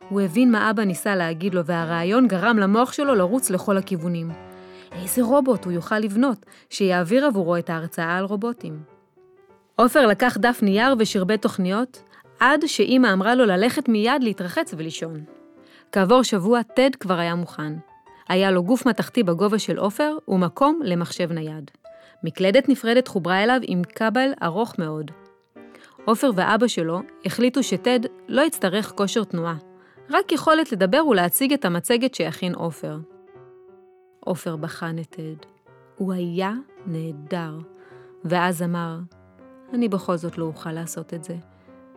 הוא 0.08 0.20
הבין 0.20 0.50
מה 0.50 0.70
אבא 0.70 0.84
ניסה 0.84 1.16
להגיד 1.16 1.54
לו, 1.54 1.64
והרעיון 1.64 2.28
גרם 2.28 2.58
למוח 2.58 2.92
שלו 2.92 3.14
לרוץ 3.14 3.50
לכל 3.50 3.76
הכיוונים. 3.76 4.30
איזה 4.92 5.22
רובוט 5.22 5.64
הוא 5.64 5.72
יוכל 5.72 5.98
לבנות, 5.98 6.46
שיעביר 6.70 7.26
עבורו 7.26 7.56
את 7.56 7.70
ההרצאה 7.70 8.16
על 8.16 8.24
רובוטים. 8.24 8.82
עופר 9.76 10.06
לקח 10.06 10.36
דף 10.40 10.58
נייר 10.62 10.94
ושרבט 10.98 11.42
תוכניות, 11.42 12.02
עד 12.40 12.66
שאימא 12.66 13.12
אמרה 13.12 13.34
לו 13.34 13.44
ללכת 13.44 13.88
מיד 13.88 14.22
להתרחץ 14.22 14.74
ולישון. 14.76 15.24
כעבור 15.92 16.22
שבוע, 16.22 16.62
טד 16.62 16.90
כבר 17.00 17.18
היה 17.18 17.34
מוכן. 17.34 17.72
היה 18.28 18.50
לו 18.50 18.62
גוף 18.62 18.86
מתכתי 18.86 19.22
בגובה 19.22 19.58
של 19.58 19.78
עופר 19.78 20.16
ומקום 20.28 20.80
למחשב 20.84 21.32
נייד. 21.32 21.70
מקלדת 22.24 22.68
נפרדת 22.68 23.08
חוברה 23.08 23.44
אליו 23.44 23.60
עם 23.62 23.82
כבל 23.94 24.30
ארוך 24.42 24.78
מאוד. 24.78 25.10
עופר 26.08 26.30
ואבא 26.34 26.66
שלו 26.66 27.00
החליטו 27.24 27.62
שטד 27.62 28.00
לא 28.28 28.42
יצטרך 28.42 28.92
כושר 28.96 29.24
תנועה, 29.24 29.56
רק 30.10 30.32
יכולת 30.32 30.72
לדבר 30.72 31.06
ולהציג 31.06 31.52
את 31.52 31.64
המצגת 31.64 32.14
שיכין 32.14 32.54
עופר. 32.54 32.98
עופר 34.20 34.56
בחן 34.56 34.98
את 34.98 35.06
טד. 35.10 35.46
הוא 35.96 36.12
היה 36.12 36.52
נהדר. 36.86 37.58
ואז 38.24 38.62
אמר, 38.62 38.98
אני 39.72 39.88
בכל 39.88 40.16
זאת 40.16 40.38
לא 40.38 40.44
אוכל 40.44 40.72
לעשות 40.72 41.14
את 41.14 41.24
זה. 41.24 41.36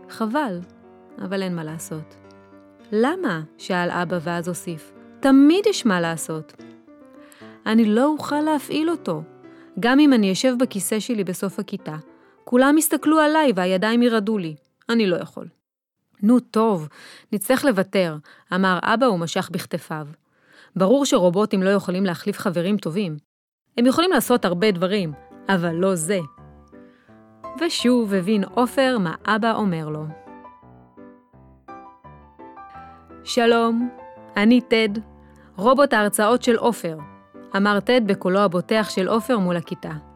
חבל, 0.10 0.60
אבל 1.26 1.44
אין 1.44 1.56
מה 1.56 1.64
לעשות. 1.64 2.16
למה? 2.92 3.42
שאל 3.58 3.90
אבא 3.92 4.18
ואז 4.22 4.48
הוסיף. 4.48 4.94
תמיד 5.20 5.66
יש 5.66 5.86
מה 5.86 6.02
לעשות. 6.02 6.64
אני 7.66 7.86
לא 7.86 8.06
אוכל 8.06 8.42
להפעיל 8.42 8.90
אותו. 8.90 9.24
גם 9.80 10.00
אם 10.00 10.14
אני 10.14 10.32
אשב 10.32 10.54
בכיסא 10.60 11.00
שלי 11.00 11.24
בסוף 11.24 11.60
הכיתה, 11.60 11.96
כולם 12.44 12.78
יסתכלו 12.78 13.20
עליי 13.20 13.52
והידיים 13.56 14.02
ירעדו 14.02 14.38
לי. 14.38 14.56
אני 14.90 15.08
לא 15.08 15.16
יכול. 15.16 15.48
נו, 16.24 16.40
טוב, 16.40 16.88
נצטרך 17.32 17.66
לוותר, 17.66 18.18
אמר 18.54 18.80
אבא 18.84 19.06
ומשך 19.06 19.50
בכתפיו. 19.52 20.08
ברור 20.76 21.06
שרובוטים 21.06 21.64
לא 21.64 21.70
יכולים 21.70 22.06
להחליף 22.06 22.38
חברים 22.38 22.78
טובים. 22.78 23.18
הם 23.78 23.86
יכולים 23.86 24.12
לעשות 24.12 24.46
הרבה 24.46 24.72
דברים, 24.72 25.14
אבל 25.50 25.76
לא 25.76 25.96
זה. 25.96 26.20
ושוב 27.62 28.14
הבין 28.14 28.44
עופר 28.44 28.98
מה 28.98 29.16
אבא 29.26 29.56
אומר 29.56 29.90
לו. 29.90 30.04
שלום, 33.24 33.90
אני 34.38 34.62
טד, 34.62 34.90
רובוט 35.56 35.94
ההרצאות 35.94 36.44
של 36.44 36.56
עופר, 36.56 36.98
אמר 37.58 37.80
טד 37.80 38.02
בקולו 38.06 38.40
הבוטח 38.40 38.88
של 38.90 39.08
עופר 39.08 39.38
מול 39.38 39.58
הכיתה. 39.58 40.11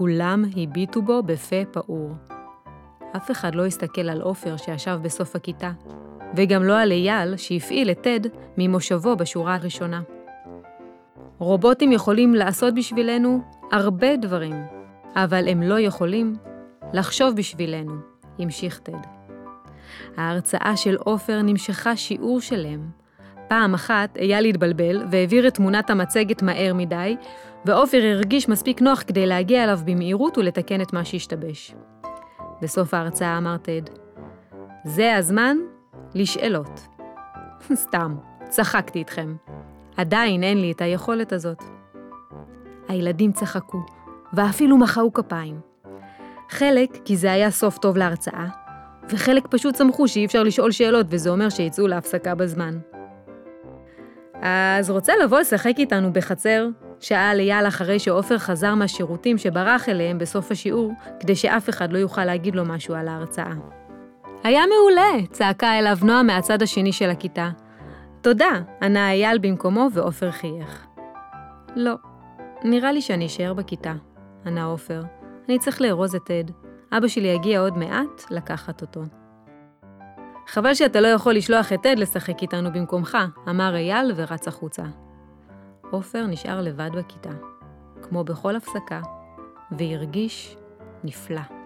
כולם 0.00 0.44
הביטו 0.56 1.02
בו 1.02 1.22
בפה 1.22 1.64
פעור. 1.72 2.10
אף 3.16 3.30
אחד 3.30 3.54
לא 3.54 3.66
הסתכל 3.66 4.08
על 4.08 4.20
עופר 4.20 4.56
שישב 4.56 4.98
בסוף 5.02 5.36
הכיתה, 5.36 5.70
וגם 6.36 6.64
לא 6.64 6.78
על 6.78 6.92
אייל 6.92 7.36
שהפעיל 7.36 7.90
את 7.90 8.00
טד 8.02 8.20
ממושבו 8.58 9.16
בשורה 9.16 9.54
הראשונה. 9.54 10.00
רובוטים 11.38 11.92
יכולים 11.92 12.34
לעשות 12.34 12.74
בשבילנו 12.74 13.40
הרבה 13.72 14.16
דברים, 14.16 14.54
אבל 15.16 15.48
הם 15.48 15.62
לא 15.62 15.80
יכולים 15.80 16.36
לחשוב 16.92 17.36
בשבילנו, 17.36 17.94
המשיך 18.38 18.78
טד. 18.78 19.06
ההרצאה 20.16 20.76
של 20.76 20.96
עופר 20.96 21.42
נמשכה 21.42 21.96
שיעור 21.96 22.40
שלם. 22.40 22.99
פעם 23.50 23.74
אחת 23.74 24.16
אייל 24.16 24.44
התבלבל 24.44 25.02
והעביר 25.10 25.48
את 25.48 25.54
תמונת 25.54 25.90
המצגת 25.90 26.42
מהר 26.42 26.74
מדי, 26.74 27.16
ועופר 27.64 28.02
הרגיש 28.02 28.48
מספיק 28.48 28.82
נוח 28.82 29.02
כדי 29.06 29.26
להגיע 29.26 29.64
אליו 29.64 29.80
במהירות 29.84 30.38
ולתקן 30.38 30.80
את 30.80 30.92
מה 30.92 31.04
שהשתבש. 31.04 31.74
בסוף 32.62 32.94
ההרצאה 32.94 33.38
אמר 33.38 33.56
טד, 33.56 33.82
זה 34.84 35.16
הזמן 35.16 35.56
לשאלות. 36.14 36.80
סתם, 37.84 38.16
צחקתי 38.48 38.98
איתכם. 38.98 39.34
עדיין 39.96 40.42
אין 40.42 40.60
לי 40.60 40.72
את 40.72 40.80
היכולת 40.80 41.32
הזאת. 41.32 41.62
הילדים 42.88 43.32
צחקו, 43.32 43.78
ואפילו 44.32 44.78
מחאו 44.78 45.12
כפיים. 45.12 45.60
חלק 46.50 46.90
כי 47.04 47.16
זה 47.16 47.32
היה 47.32 47.50
סוף 47.50 47.78
טוב 47.78 47.96
להרצאה, 47.96 48.46
וחלק 49.10 49.46
פשוט 49.50 49.76
שמחו 49.76 50.08
שאי 50.08 50.24
אפשר 50.24 50.42
לשאול 50.42 50.70
שאלות 50.70 51.06
וזה 51.10 51.30
אומר 51.30 51.48
שיצאו 51.48 51.86
להפסקה 51.86 52.34
בזמן. 52.34 52.78
אז 54.42 54.90
רוצה 54.90 55.12
לבוא 55.24 55.40
לשחק 55.40 55.74
איתנו 55.78 56.12
בחצר? 56.12 56.66
שאל 57.00 57.40
אייל 57.40 57.68
אחרי 57.68 57.98
שעופר 57.98 58.38
חזר 58.38 58.74
מהשירותים 58.74 59.38
שברח 59.38 59.88
אליהם 59.88 60.18
בסוף 60.18 60.50
השיעור, 60.50 60.92
כדי 61.20 61.36
שאף 61.36 61.68
אחד 61.68 61.92
לא 61.92 61.98
יוכל 61.98 62.24
להגיד 62.24 62.54
לו 62.54 62.64
משהו 62.64 62.94
על 62.94 63.08
ההרצאה. 63.08 63.52
היה 64.44 64.62
מעולה! 64.66 65.26
צעקה 65.32 65.78
אליו 65.78 65.98
נועה 66.02 66.22
מהצד 66.22 66.62
השני 66.62 66.92
של 66.92 67.10
הכיתה. 67.10 67.50
תודה, 68.20 68.60
ענה 68.82 69.10
אייל 69.10 69.38
במקומו 69.38 69.88
ועופר 69.92 70.30
חייך. 70.30 70.86
לא, 71.76 71.94
נראה 72.64 72.92
לי 72.92 73.00
שאני 73.00 73.26
אשאר 73.26 73.54
בכיתה, 73.54 73.92
ענה 74.46 74.64
עופר. 74.64 75.02
אני 75.48 75.58
צריך 75.58 75.80
לארוז 75.80 76.14
את 76.14 76.24
טד. 76.24 76.44
אבא 76.92 77.08
שלי 77.08 77.28
יגיע 77.28 77.60
עוד 77.60 77.78
מעט 77.78 78.24
לקחת 78.30 78.82
אותו. 78.82 79.00
חבל 80.50 80.74
שאתה 80.74 81.00
לא 81.00 81.08
יכול 81.08 81.34
לשלוח 81.34 81.72
את 81.72 81.82
טד 81.82 81.98
לשחק 81.98 82.42
איתנו 82.42 82.72
במקומך, 82.72 83.18
אמר 83.48 83.74
אייל 83.76 84.12
ורץ 84.16 84.48
החוצה. 84.48 84.82
עופר 85.90 86.26
נשאר 86.26 86.60
לבד 86.60 86.90
בכיתה, 86.94 87.30
כמו 88.02 88.24
בכל 88.24 88.56
הפסקה, 88.56 89.00
והרגיש 89.78 90.56
נפלא. 91.04 91.59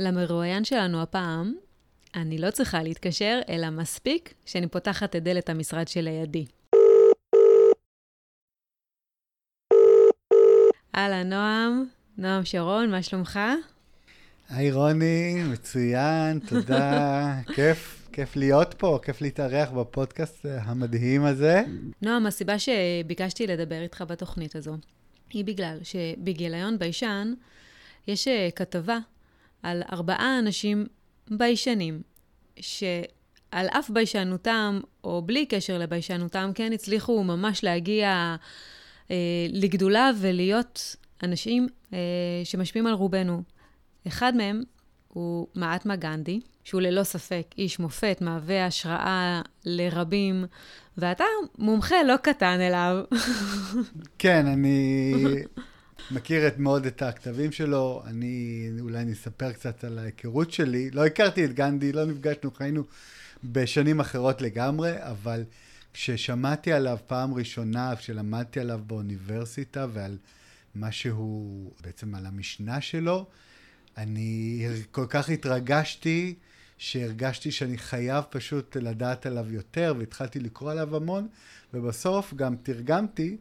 למרואיין 0.00 0.64
שלנו 0.64 1.02
הפעם, 1.02 1.54
אני 2.14 2.38
לא 2.38 2.50
צריכה 2.50 2.82
להתקשר, 2.82 3.40
אלא 3.48 3.70
מספיק 3.70 4.34
שאני 4.46 4.66
פותחת 4.66 5.16
את 5.16 5.22
דלת 5.22 5.48
המשרד 5.48 5.88
שלידי. 5.88 6.46
אהלן, 10.94 11.28
נועם, 11.28 11.84
נועם 12.18 12.44
שרון, 12.44 12.90
מה 12.90 13.02
שלומך? 13.02 13.40
היי 14.48 14.72
רוני, 14.72 15.42
מצוין, 15.52 16.38
תודה, 16.38 17.34
כיף, 17.54 18.08
כיף 18.12 18.36
להיות 18.36 18.74
פה, 18.78 18.98
כיף 19.04 19.20
להתארח 19.20 19.70
בפודקאסט 19.70 20.46
המדהים 20.60 21.24
הזה. 21.24 21.62
נועם, 22.02 22.26
הסיבה 22.26 22.54
שביקשתי 22.58 23.46
לדבר 23.46 23.82
איתך 23.82 24.04
בתוכנית 24.08 24.56
הזו, 24.56 24.76
היא 25.30 25.44
בגלל 25.44 25.78
שבגיליון 25.82 26.78
ביישן 26.78 27.34
יש 28.06 28.28
אה, 28.28 28.48
כתבה 28.56 28.98
על 29.62 29.82
ארבעה 29.92 30.38
אנשים 30.38 30.86
ביישנים, 31.30 32.02
שעל 32.60 33.66
אף 33.68 33.90
ביישנותם, 33.90 34.80
או 35.04 35.22
בלי 35.22 35.46
קשר 35.46 35.78
לביישנותם, 35.78 36.50
כן, 36.54 36.72
הצליחו 36.72 37.24
ממש 37.24 37.64
להגיע 37.64 38.36
אה, 39.10 39.16
לגדולה 39.52 40.10
ולהיות 40.20 40.96
אנשים 41.22 41.66
אה, 41.92 41.98
שמשפיעים 42.44 42.86
על 42.86 42.94
רובנו. 42.94 43.42
אחד 44.06 44.36
מהם 44.36 44.62
הוא 45.08 45.46
מעטמה 45.54 45.96
גנדי, 45.96 46.40
שהוא 46.64 46.80
ללא 46.80 47.02
ספק 47.02 47.46
איש 47.58 47.78
מופת, 47.78 48.18
מהווה 48.20 48.66
השראה 48.66 49.42
לרבים, 49.64 50.44
ואתה 50.98 51.24
מומחה 51.58 52.02
לא 52.02 52.16
קטן 52.16 52.60
אליו. 52.60 53.04
כן, 54.18 54.46
אני 54.46 55.12
מכיר 56.10 56.48
את 56.48 56.58
מאוד 56.58 56.86
את 56.86 57.02
הכתבים 57.02 57.52
שלו, 57.52 58.02
אני 58.06 58.68
אולי 58.80 58.98
אני 58.98 59.12
אספר 59.12 59.52
קצת 59.52 59.84
על 59.84 59.98
ההיכרות 59.98 60.52
שלי. 60.52 60.90
לא 60.90 61.06
הכרתי 61.06 61.44
את 61.44 61.52
גנדי, 61.52 61.92
לא 61.92 62.04
נפגשנו, 62.04 62.50
חיינו 62.50 62.82
בשנים 63.44 64.00
אחרות 64.00 64.42
לגמרי, 64.42 64.92
אבל 64.98 65.44
כששמעתי 65.94 66.72
עליו 66.72 66.98
פעם 67.06 67.34
ראשונה, 67.34 67.96
כשלמדתי 67.96 68.60
עליו 68.60 68.80
באוניברסיטה 68.86 69.86
ועל 69.92 70.18
מה 70.74 70.92
שהוא, 70.92 71.72
בעצם 71.80 72.14
על 72.14 72.26
המשנה 72.26 72.80
שלו, 72.80 73.26
אני 73.96 74.66
כל 74.90 75.06
כך 75.08 75.28
התרגשתי, 75.30 76.34
שהרגשתי 76.78 77.50
שאני 77.50 77.78
חייב 77.78 78.24
פשוט 78.30 78.76
לדעת 78.76 79.26
עליו 79.26 79.52
יותר, 79.52 79.94
והתחלתי 79.98 80.40
לקרוא 80.40 80.70
עליו 80.70 80.96
המון, 80.96 81.28
ובסוף 81.74 82.34
גם 82.34 82.56
תרגמתי 82.56 83.36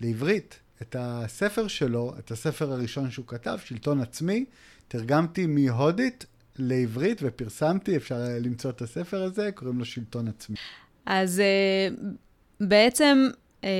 לעברית 0.00 0.61
את 0.82 0.96
הספר 0.98 1.68
שלו, 1.68 2.14
את 2.18 2.30
הספר 2.30 2.72
הראשון 2.72 3.10
שהוא 3.10 3.26
כתב, 3.26 3.58
שלטון 3.64 4.00
עצמי, 4.00 4.44
תרגמתי 4.88 5.46
מהודית 5.46 6.26
לעברית 6.58 7.18
ופרסמתי, 7.22 7.96
אפשר 7.96 8.16
למצוא 8.40 8.70
את 8.70 8.82
הספר 8.82 9.22
הזה, 9.22 9.50
קוראים 9.54 9.78
לו 9.78 9.84
שלטון 9.84 10.28
עצמי. 10.28 10.56
אז 11.06 11.40
אה, 11.40 11.88
בעצם 12.60 13.28
אה, 13.64 13.70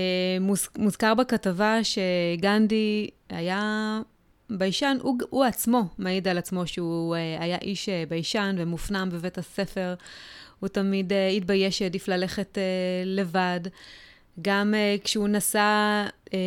מוז, 0.41 0.69
מוזכר 0.79 1.15
בכתבה 1.15 1.79
שגנדי 1.85 3.11
היה 3.29 4.01
ביישן, 4.51 4.97
הוא, 5.03 5.19
הוא 5.31 5.45
עצמו 5.45 5.83
מעיד 5.99 6.29
על 6.29 6.39
עצמו 6.39 6.67
שהוא 6.67 7.17
אה, 7.17 7.37
היה 7.41 7.59
איש 7.63 7.89
ביישן 8.09 8.57
ומופנם 8.59 9.09
בבית 9.13 9.39
הספר. 9.39 9.95
הוא 10.61 10.69
תמיד 10.69 11.13
התבייש 11.37 11.79
והעדיף 11.79 12.09
ללכת 12.09 12.59
לבד. 13.05 13.61
גם 14.43 14.75
כשהוא 15.05 15.29
נסע 15.29 16.05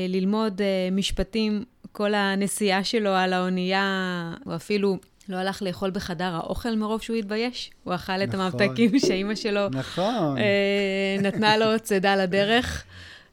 ללמוד 0.10 0.62
משפטים, 0.92 1.64
כל 1.92 2.14
הנסיעה 2.14 2.84
שלו 2.84 3.10
על 3.10 3.34
האונייה, 3.34 4.34
הוא 4.46 4.56
אפילו 4.56 4.98
לא 5.30 5.38
הלך 5.38 5.62
לאכול 5.62 5.92
בחדר 5.92 6.36
האוכל 6.36 6.76
מרוב 6.76 7.02
שהוא 7.02 7.16
התבייש. 7.16 7.72
הוא 7.84 7.96
אכל 7.96 8.24
את 8.24 8.36
נכון. 8.36 8.62
הממתקים 8.62 9.00
שאימא 9.08 9.36
שלו 9.36 9.70
נכון. 9.70 10.38
אה, 10.38 11.18
נתנה 11.22 11.58
לו 11.58 11.80
צידה 11.80 12.16
לדרך. 12.16 12.84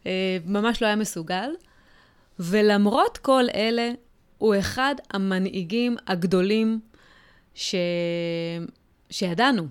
אה, 0.07 0.37
ממש 0.47 0.83
לא 0.83 0.87
היה 0.87 0.97
מסוגל. 0.97 1.51
ולמרות 2.39 3.19
כל 3.19 3.45
אלה, 3.55 3.91
הוא 4.39 4.55
אחד 4.59 4.95
המנהיגים 5.11 5.97
הגדולים 6.07 6.81
ש... 7.55 7.75
שידענו. 9.11 9.67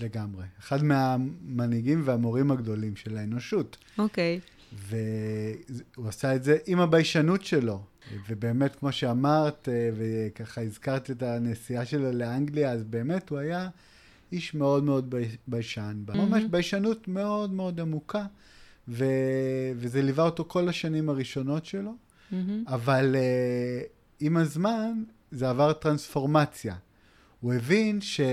לגמרי. 0.00 0.44
אחד 0.60 0.84
מהמנהיגים 0.84 2.02
והמורים 2.04 2.50
הגדולים 2.50 2.96
של 2.96 3.16
האנושות. 3.16 3.76
אוקיי. 3.98 4.40
Okay. 4.42 4.60
והוא 4.72 6.08
עשה 6.08 6.34
את 6.34 6.44
זה 6.44 6.56
עם 6.66 6.80
הביישנות 6.80 7.44
שלו. 7.44 7.82
ובאמת, 8.28 8.76
כמו 8.76 8.92
שאמרת, 8.92 9.68
אה, 9.68 9.90
וככה 9.96 10.60
הזכרת 10.60 11.10
את 11.10 11.22
הנסיעה 11.22 11.84
שלו 11.84 12.12
לאנגליה, 12.12 12.72
אז 12.72 12.84
באמת 12.84 13.30
הוא 13.30 13.38
היה 13.38 13.68
איש 14.32 14.54
מאוד 14.54 14.84
מאוד 14.84 15.14
ביישן, 15.46 16.02
מממ-הממ. 16.06 16.16
ממש 16.16 16.42
ביישנות 16.50 17.08
מאוד 17.08 17.52
מאוד 17.52 17.80
עמוקה, 17.80 18.24
ו... 18.88 19.04
וזה 19.76 20.02
ליווה 20.02 20.24
אותו 20.24 20.44
כל 20.48 20.68
השנים 20.68 21.08
הראשונות 21.08 21.64
שלו, 21.64 21.90
מממ-הממ. 21.90 22.34
אבל 22.66 23.16
אה, 23.16 23.88
עם 24.20 24.36
הזמן 24.36 25.02
זה 25.30 25.50
עבר 25.50 25.72
טרנספורמציה. 25.72 26.74
הוא 27.40 27.54
הבין 27.54 28.00
ש... 28.00 28.20
אה, 28.20 28.24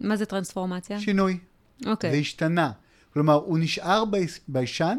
מה 0.00 0.16
זה 0.16 0.26
טרנספורמציה? 0.26 1.00
שינוי. 1.00 1.38
אוקיי. 1.86 2.10
אוקיי. 2.10 2.14
והשתנה. 2.14 2.72
כלומר, 3.12 3.34
הוא 3.34 3.58
נשאר 3.58 4.04
ביישן, 4.48 4.98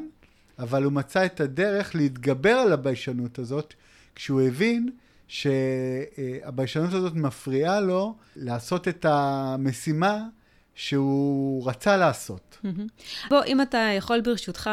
אבל 0.59 0.83
הוא 0.83 0.93
מצא 0.93 1.25
את 1.25 1.39
הדרך 1.39 1.95
להתגבר 1.95 2.53
על 2.53 2.73
הביישנות 2.73 3.39
הזאת, 3.39 3.73
כשהוא 4.15 4.41
הבין 4.41 4.89
שהביישנות 5.27 6.93
הזאת 6.93 7.13
מפריעה 7.13 7.79
לו 7.79 8.15
לעשות 8.35 8.87
את 8.87 9.05
המשימה 9.09 10.23
שהוא 10.75 11.69
רצה 11.69 11.97
לעשות. 11.97 12.57
בוא, 13.29 13.43
אם 13.47 13.61
אתה 13.61 13.77
יכול 13.97 14.21
ברשותך 14.21 14.69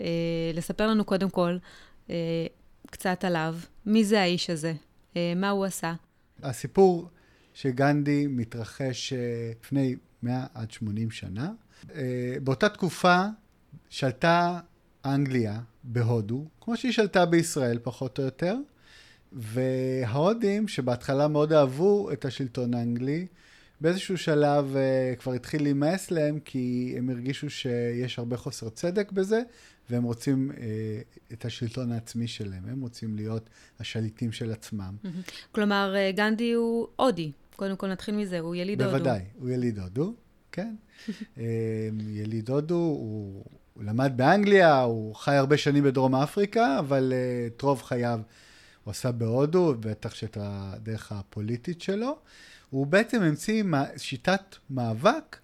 אה, 0.00 0.06
לספר 0.54 0.86
לנו 0.86 1.04
קודם 1.04 1.30
כל 1.30 1.56
אה, 2.10 2.16
קצת 2.90 3.24
עליו, 3.24 3.56
מי 3.86 4.04
זה 4.04 4.20
האיש 4.20 4.50
הזה? 4.50 4.72
אה, 5.16 5.32
מה 5.36 5.50
הוא 5.50 5.64
עשה? 5.64 5.94
הסיפור 6.42 7.08
שגנדי 7.54 8.26
מתרחש 8.26 9.12
לפני 9.60 9.96
100 10.22 10.46
עד 10.54 10.70
80 10.70 11.10
שנה. 11.10 11.52
באותה 12.42 12.68
תקופה 12.68 13.24
שלטה 13.90 14.60
אנגליה 15.04 15.60
בהודו, 15.84 16.44
כמו 16.60 16.76
שהיא 16.76 16.92
שלטה 16.92 17.26
בישראל 17.26 17.78
פחות 17.82 18.18
או 18.18 18.24
יותר, 18.24 18.56
וההודים, 19.32 20.68
שבהתחלה 20.68 21.28
מאוד 21.28 21.52
אהבו 21.52 22.12
את 22.12 22.24
השלטון 22.24 22.74
האנגלי, 22.74 23.26
באיזשהו 23.80 24.18
שלב 24.18 24.76
uh, 24.76 25.16
כבר 25.20 25.32
התחיל 25.32 25.62
להימאס 25.62 26.10
להם, 26.10 26.40
כי 26.40 26.94
הם 26.98 27.10
הרגישו 27.10 27.50
שיש 27.50 28.18
הרבה 28.18 28.36
חוסר 28.36 28.68
צדק 28.68 29.12
בזה, 29.12 29.42
והם 29.90 30.02
רוצים 30.02 30.50
את 31.32 31.44
השלטון 31.44 31.92
העצמי 31.92 32.28
שלהם, 32.28 32.62
הם 32.68 32.80
רוצים 32.80 33.16
להיות 33.16 33.50
השליטים 33.80 34.32
של 34.32 34.52
עצמם. 34.52 34.96
כלומר, 35.52 35.94
גנדי 36.14 36.52
הוא 36.52 36.86
הודי, 36.96 37.32
קודם 37.56 37.76
כל 37.76 37.86
נתחיל 37.86 38.16
מזה, 38.16 38.38
הוא 38.38 38.54
יליד 38.54 38.82
הודו. 38.82 38.92
בוודאי, 38.92 39.20
הוא 39.34 39.50
יליד 39.50 39.78
הודו, 39.78 40.14
כן. 40.52 40.74
יליד 42.20 42.50
הודו, 42.50 42.74
הוא 42.74 43.44
הוא 43.74 43.84
למד 43.84 44.12
באנגליה, 44.16 44.80
הוא 44.80 45.14
חי 45.14 45.34
הרבה 45.34 45.56
שנים 45.56 45.84
בדרום 45.84 46.14
אפריקה, 46.14 46.78
אבל 46.78 47.12
uh, 47.12 47.56
את 47.56 47.62
רוב 47.62 47.82
חייו 47.82 48.20
הוא 48.84 48.90
עשה 48.90 49.12
בהודו, 49.12 49.74
בטח 49.80 50.14
שאת 50.14 50.36
הדרך 50.40 51.12
הפוליטית 51.12 51.82
שלו. 51.82 52.18
הוא 52.70 52.86
בעצם 52.86 53.22
המציא 53.22 53.64
שיטת 53.96 54.56
מאבק 54.70 55.38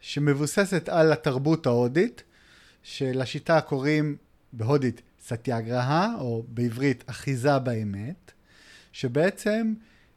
שמבוססת 0.00 0.88
על 0.88 1.12
התרבות 1.12 1.66
ההודית, 1.66 2.22
שלשיטה 2.82 3.60
קוראים 3.60 4.16
בהודית 4.52 5.02
סטיאגרהה, 5.26 6.14
או 6.20 6.44
בעברית 6.48 7.04
אחיזה 7.06 7.58
באמת, 7.58 8.32
שבעצם 8.92 9.74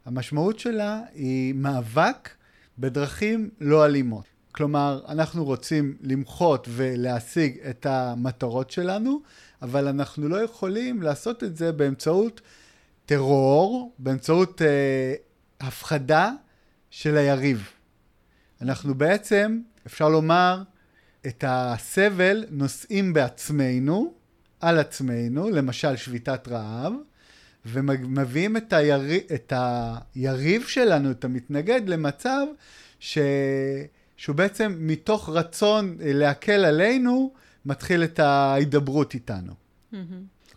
המשמעות 0.08 0.58
שלה 0.58 1.00
היא 1.14 1.54
מאבק 1.54 2.30
בדרכים 2.78 3.50
לא 3.60 3.86
אלימות. 3.86 4.24
כלומר, 4.52 5.00
אנחנו 5.08 5.44
רוצים 5.44 5.96
למחות 6.00 6.68
ולהשיג 6.70 7.58
את 7.70 7.86
המטרות 7.86 8.70
שלנו, 8.70 9.20
אבל 9.62 9.88
אנחנו 9.88 10.28
לא 10.28 10.36
יכולים 10.36 11.02
לעשות 11.02 11.44
את 11.44 11.56
זה 11.56 11.72
באמצעות 11.72 12.40
טרור, 13.06 13.94
באמצעות 13.98 14.62
אה, 14.62 15.14
הפחדה 15.60 16.32
של 16.90 17.16
היריב. 17.16 17.68
אנחנו 18.62 18.94
בעצם, 18.94 19.60
אפשר 19.86 20.08
לומר, 20.08 20.62
את 21.26 21.44
הסבל 21.46 22.44
נושאים 22.50 23.12
בעצמנו, 23.12 24.14
על 24.60 24.78
עצמנו, 24.78 25.50
למשל 25.50 25.96
שביתת 25.96 26.48
רעב, 26.48 26.92
ומביאים 27.72 28.56
את, 28.56 28.72
היריב, 28.72 29.22
את 29.34 29.52
היריב 29.56 30.66
שלנו, 30.66 31.10
את 31.10 31.24
המתנגד, 31.24 31.88
למצב 31.88 32.46
ש... 33.00 33.18
שהוא 34.16 34.36
בעצם 34.36 34.76
מתוך 34.80 35.28
רצון 35.28 35.96
אה, 36.00 36.12
להקל 36.12 36.64
עלינו, 36.64 37.32
מתחיל 37.64 38.04
את 38.04 38.18
ההידברות 38.18 39.14
איתנו. 39.14 39.52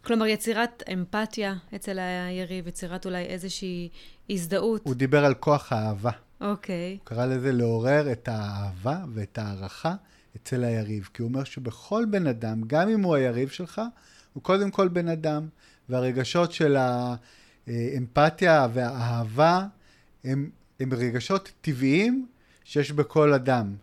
כלומר, 0.03 0.25
יצירת 0.25 0.83
אמפתיה 0.93 1.55
אצל 1.75 1.99
היריב, 1.99 2.67
יצירת 2.67 3.05
אולי 3.05 3.23
איזושהי 3.23 3.89
הזדהות. 4.29 4.81
הוא 4.85 4.93
דיבר 4.93 5.25
על 5.25 5.33
כוח 5.33 5.73
האהבה. 5.73 6.11
אוקיי. 6.41 6.97
הוא 6.99 7.05
קרא 7.05 7.25
לזה 7.25 7.51
לעורר 7.51 8.11
את 8.11 8.27
האהבה 8.27 8.97
ואת 9.13 9.37
ההערכה 9.37 9.95
אצל 10.35 10.63
היריב. 10.63 11.09
כי 11.13 11.21
הוא 11.21 11.29
אומר 11.29 11.43
שבכל 11.43 12.05
בן 12.09 12.27
אדם, 12.27 12.61
גם 12.67 12.89
אם 12.89 13.03
הוא 13.03 13.15
היריב 13.15 13.49
שלך, 13.49 13.81
הוא 14.33 14.43
קודם 14.43 14.71
כל 14.71 14.87
בן 14.87 15.07
אדם. 15.07 15.47
והרגשות 15.91 16.51
של 16.51 16.77
האמפתיה 17.67 18.67
והאהבה 18.73 19.65
הם, 20.23 20.49
הם 20.79 20.93
רגשות 20.93 21.51
טבעיים 21.61 22.27
שיש 22.63 22.91
בכל 22.91 23.33
אדם. 23.33 23.75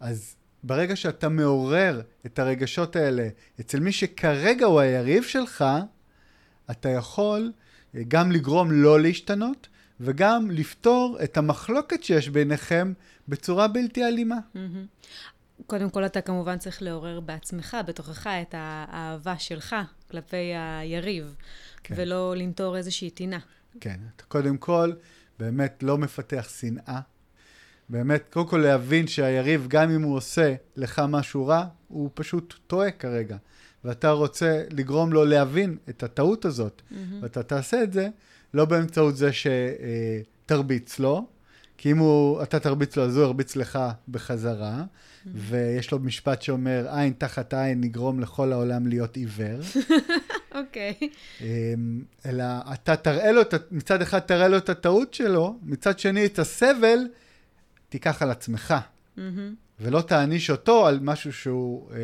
אז 0.00 0.36
ברגע 0.62 0.96
שאתה 0.96 1.28
מעורר 1.28 2.00
את 2.26 2.38
הרגשות 2.38 2.96
האלה 2.96 3.28
אצל 3.60 3.80
מי 3.80 3.92
שכרגע 3.92 4.66
הוא 4.66 4.80
היריב 4.80 5.22
שלך, 5.22 5.64
אתה 6.70 6.88
יכול 6.88 7.52
גם 8.08 8.32
לגרום 8.32 8.72
לא 8.72 9.00
להשתנות, 9.00 9.68
וגם 10.00 10.50
לפתור 10.50 11.18
את 11.24 11.36
המחלוקת 11.36 12.04
שיש 12.04 12.28
ביניכם 12.28 12.92
בצורה 13.28 13.68
בלתי 13.68 14.04
אלימה. 14.04 14.38
קודם 15.66 15.90
כל, 15.90 16.06
אתה 16.06 16.20
כמובן 16.20 16.58
צריך 16.58 16.82
לעורר 16.82 17.20
בעצמך, 17.20 17.76
בתוכך, 17.86 18.26
את 18.26 18.54
האהבה 18.58 19.38
שלך 19.38 19.76
כלפי 20.10 20.52
היריב, 20.56 21.36
כן. 21.82 21.94
ולא 21.98 22.34
לנטור 22.36 22.76
איזושהי 22.76 23.10
טינה. 23.10 23.38
כן, 23.80 24.00
קודם 24.28 24.56
כל 24.56 24.92
באמת 25.38 25.82
לא 25.82 25.98
מפתח 25.98 26.48
שנאה, 26.60 27.00
באמת, 27.88 28.28
קודם 28.32 28.48
כל 28.48 28.56
להבין 28.56 29.06
שהיריב, 29.06 29.66
גם 29.68 29.90
אם 29.90 30.02
הוא 30.02 30.16
עושה 30.16 30.54
לך 30.76 31.02
משהו 31.08 31.46
רע, 31.46 31.64
הוא 31.88 32.10
פשוט 32.14 32.54
טועה 32.66 32.90
כרגע. 32.90 33.36
ואתה 33.84 34.10
רוצה 34.10 34.64
לגרום 34.70 35.12
לו 35.12 35.24
להבין 35.24 35.76
את 35.88 36.02
הטעות 36.02 36.44
הזאת, 36.44 36.82
mm-hmm. 36.90 36.94
ואתה 37.20 37.42
תעשה 37.42 37.82
את 37.82 37.92
זה 37.92 38.08
לא 38.54 38.64
באמצעות 38.64 39.16
זה 39.16 39.30
שתרביץ 39.32 40.98
לו, 40.98 41.26
כי 41.78 41.90
אם 41.90 41.98
הוא, 41.98 42.42
אתה 42.42 42.60
תרביץ 42.60 42.96
לו, 42.96 43.04
אז 43.04 43.16
הוא 43.16 43.24
ירביץ 43.24 43.56
לך 43.56 43.78
בחזרה, 44.08 44.82
mm-hmm. 44.82 45.28
ויש 45.34 45.90
לו 45.90 45.98
משפט 45.98 46.42
שאומר, 46.42 46.86
עין 46.90 47.12
תחת 47.18 47.54
עין 47.54 47.80
נגרום 47.80 48.20
לכל 48.20 48.52
העולם 48.52 48.86
להיות 48.86 49.16
עיוור. 49.16 49.60
אוקיי. 50.54 50.94
okay. 51.00 51.04
אמ, 51.40 52.02
אלא 52.26 52.44
אתה 52.72 52.96
תראה 52.96 53.32
לו, 53.32 53.42
מצד 53.70 54.02
אחד 54.02 54.18
תראה 54.18 54.48
לו 54.48 54.56
את 54.56 54.68
הטעות 54.68 55.14
שלו, 55.14 55.58
מצד 55.62 55.98
שני 55.98 56.26
את 56.26 56.38
הסבל, 56.38 56.98
תיקח 57.88 58.22
על 58.22 58.30
עצמך, 58.30 58.74
mm-hmm. 59.16 59.20
ולא 59.80 60.00
תעניש 60.00 60.50
אותו 60.50 60.86
על 60.86 60.98
משהו 61.02 61.32
שהוא, 61.32 61.90
אה, 61.92 61.96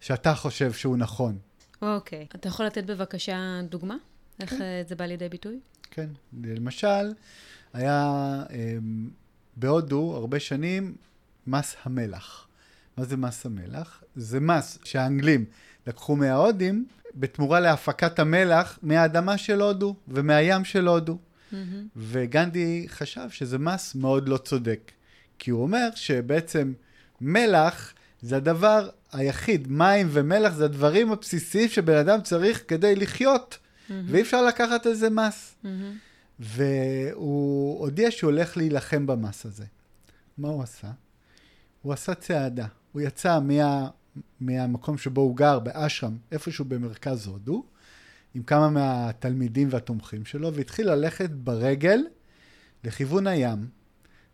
שאתה 0.00 0.34
חושב 0.34 0.72
שהוא 0.72 0.96
נכון. 0.96 1.38
אוקיי. 1.82 2.26
Okay. 2.30 2.36
אתה 2.36 2.48
יכול 2.48 2.66
לתת 2.66 2.84
בבקשה 2.84 3.60
דוגמה? 3.68 3.96
איך 4.40 4.50
כן. 4.50 4.62
אה, 4.62 4.82
זה 4.88 4.94
בא 4.94 5.04
לידי 5.04 5.28
ביטוי? 5.28 5.60
כן. 5.90 6.08
למשל, 6.44 7.12
היה 7.72 8.42
אה, 8.50 8.76
בהודו 9.56 10.16
הרבה 10.16 10.40
שנים 10.40 10.94
מס 11.46 11.76
המלח. 11.84 12.46
מה 12.96 13.04
זה 13.04 13.16
מס 13.16 13.46
המלח? 13.46 14.02
זה 14.16 14.40
מס 14.40 14.78
שהאנגלים 14.84 15.44
לקחו 15.86 16.16
מההודים 16.16 16.86
בתמורה 17.14 17.60
להפקת 17.60 18.18
המלח 18.18 18.78
מהאדמה 18.82 19.38
של 19.38 19.60
הודו 19.60 19.96
ומהים 20.08 20.64
של 20.64 20.88
הודו. 20.88 21.18
Mm-hmm. 21.52 21.56
וגנדי 21.96 22.86
חשב 22.88 23.30
שזה 23.30 23.58
מס 23.58 23.94
מאוד 23.94 24.28
לא 24.28 24.36
צודק. 24.36 24.92
כי 25.38 25.50
הוא 25.50 25.62
אומר 25.62 25.88
שבעצם 25.94 26.72
מלח 27.20 27.92
זה 28.22 28.36
הדבר 28.36 28.88
היחיד, 29.12 29.68
מים 29.72 30.08
ומלח 30.10 30.52
זה 30.52 30.64
הדברים 30.64 31.12
הבסיסיים 31.12 31.68
שבן 31.68 31.96
אדם 31.96 32.20
צריך 32.20 32.64
כדי 32.68 32.96
לחיות, 32.96 33.58
mm-hmm. 33.58 33.92
ואי 34.06 34.22
אפשר 34.22 34.42
לקחת 34.42 34.86
על 34.86 34.94
זה 34.94 35.10
מס. 35.10 35.54
Mm-hmm. 35.64 35.68
והוא 36.40 37.78
הודיע 37.78 38.10
שהוא 38.10 38.30
הולך 38.30 38.56
להילחם 38.56 39.06
במס 39.06 39.46
הזה. 39.46 39.64
מה 40.38 40.48
הוא 40.48 40.62
עשה? 40.62 40.90
הוא 41.82 41.92
עשה 41.92 42.14
צעדה. 42.14 42.66
הוא 42.92 43.02
יצא 43.02 43.40
מה, 43.40 43.88
מהמקום 44.40 44.98
שבו 44.98 45.20
הוא 45.20 45.36
גר, 45.36 45.58
באשרם, 45.58 46.16
איפשהו 46.32 46.64
במרכז 46.64 47.26
הודו, 47.26 47.64
עם 48.34 48.42
כמה 48.42 48.70
מהתלמידים 48.70 49.68
והתומכים 49.70 50.24
שלו, 50.24 50.54
והתחיל 50.54 50.90
ללכת 50.90 51.30
ברגל 51.30 52.00
לכיוון 52.84 53.26
הים. 53.26 53.68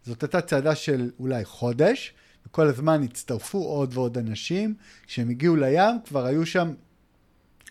זאת 0.05 0.23
הייתה 0.23 0.41
צעדה 0.41 0.75
של 0.75 1.11
אולי 1.19 1.45
חודש, 1.45 2.15
וכל 2.47 2.67
הזמן 2.67 3.03
הצטרפו 3.03 3.59
עוד 3.59 3.95
ועוד 3.95 4.19
אנשים. 4.19 4.75
כשהם 5.07 5.31
הגיעו 5.31 5.57
לים, 5.57 5.97
כבר 6.05 6.25
היו 6.25 6.47
שם 6.47 6.75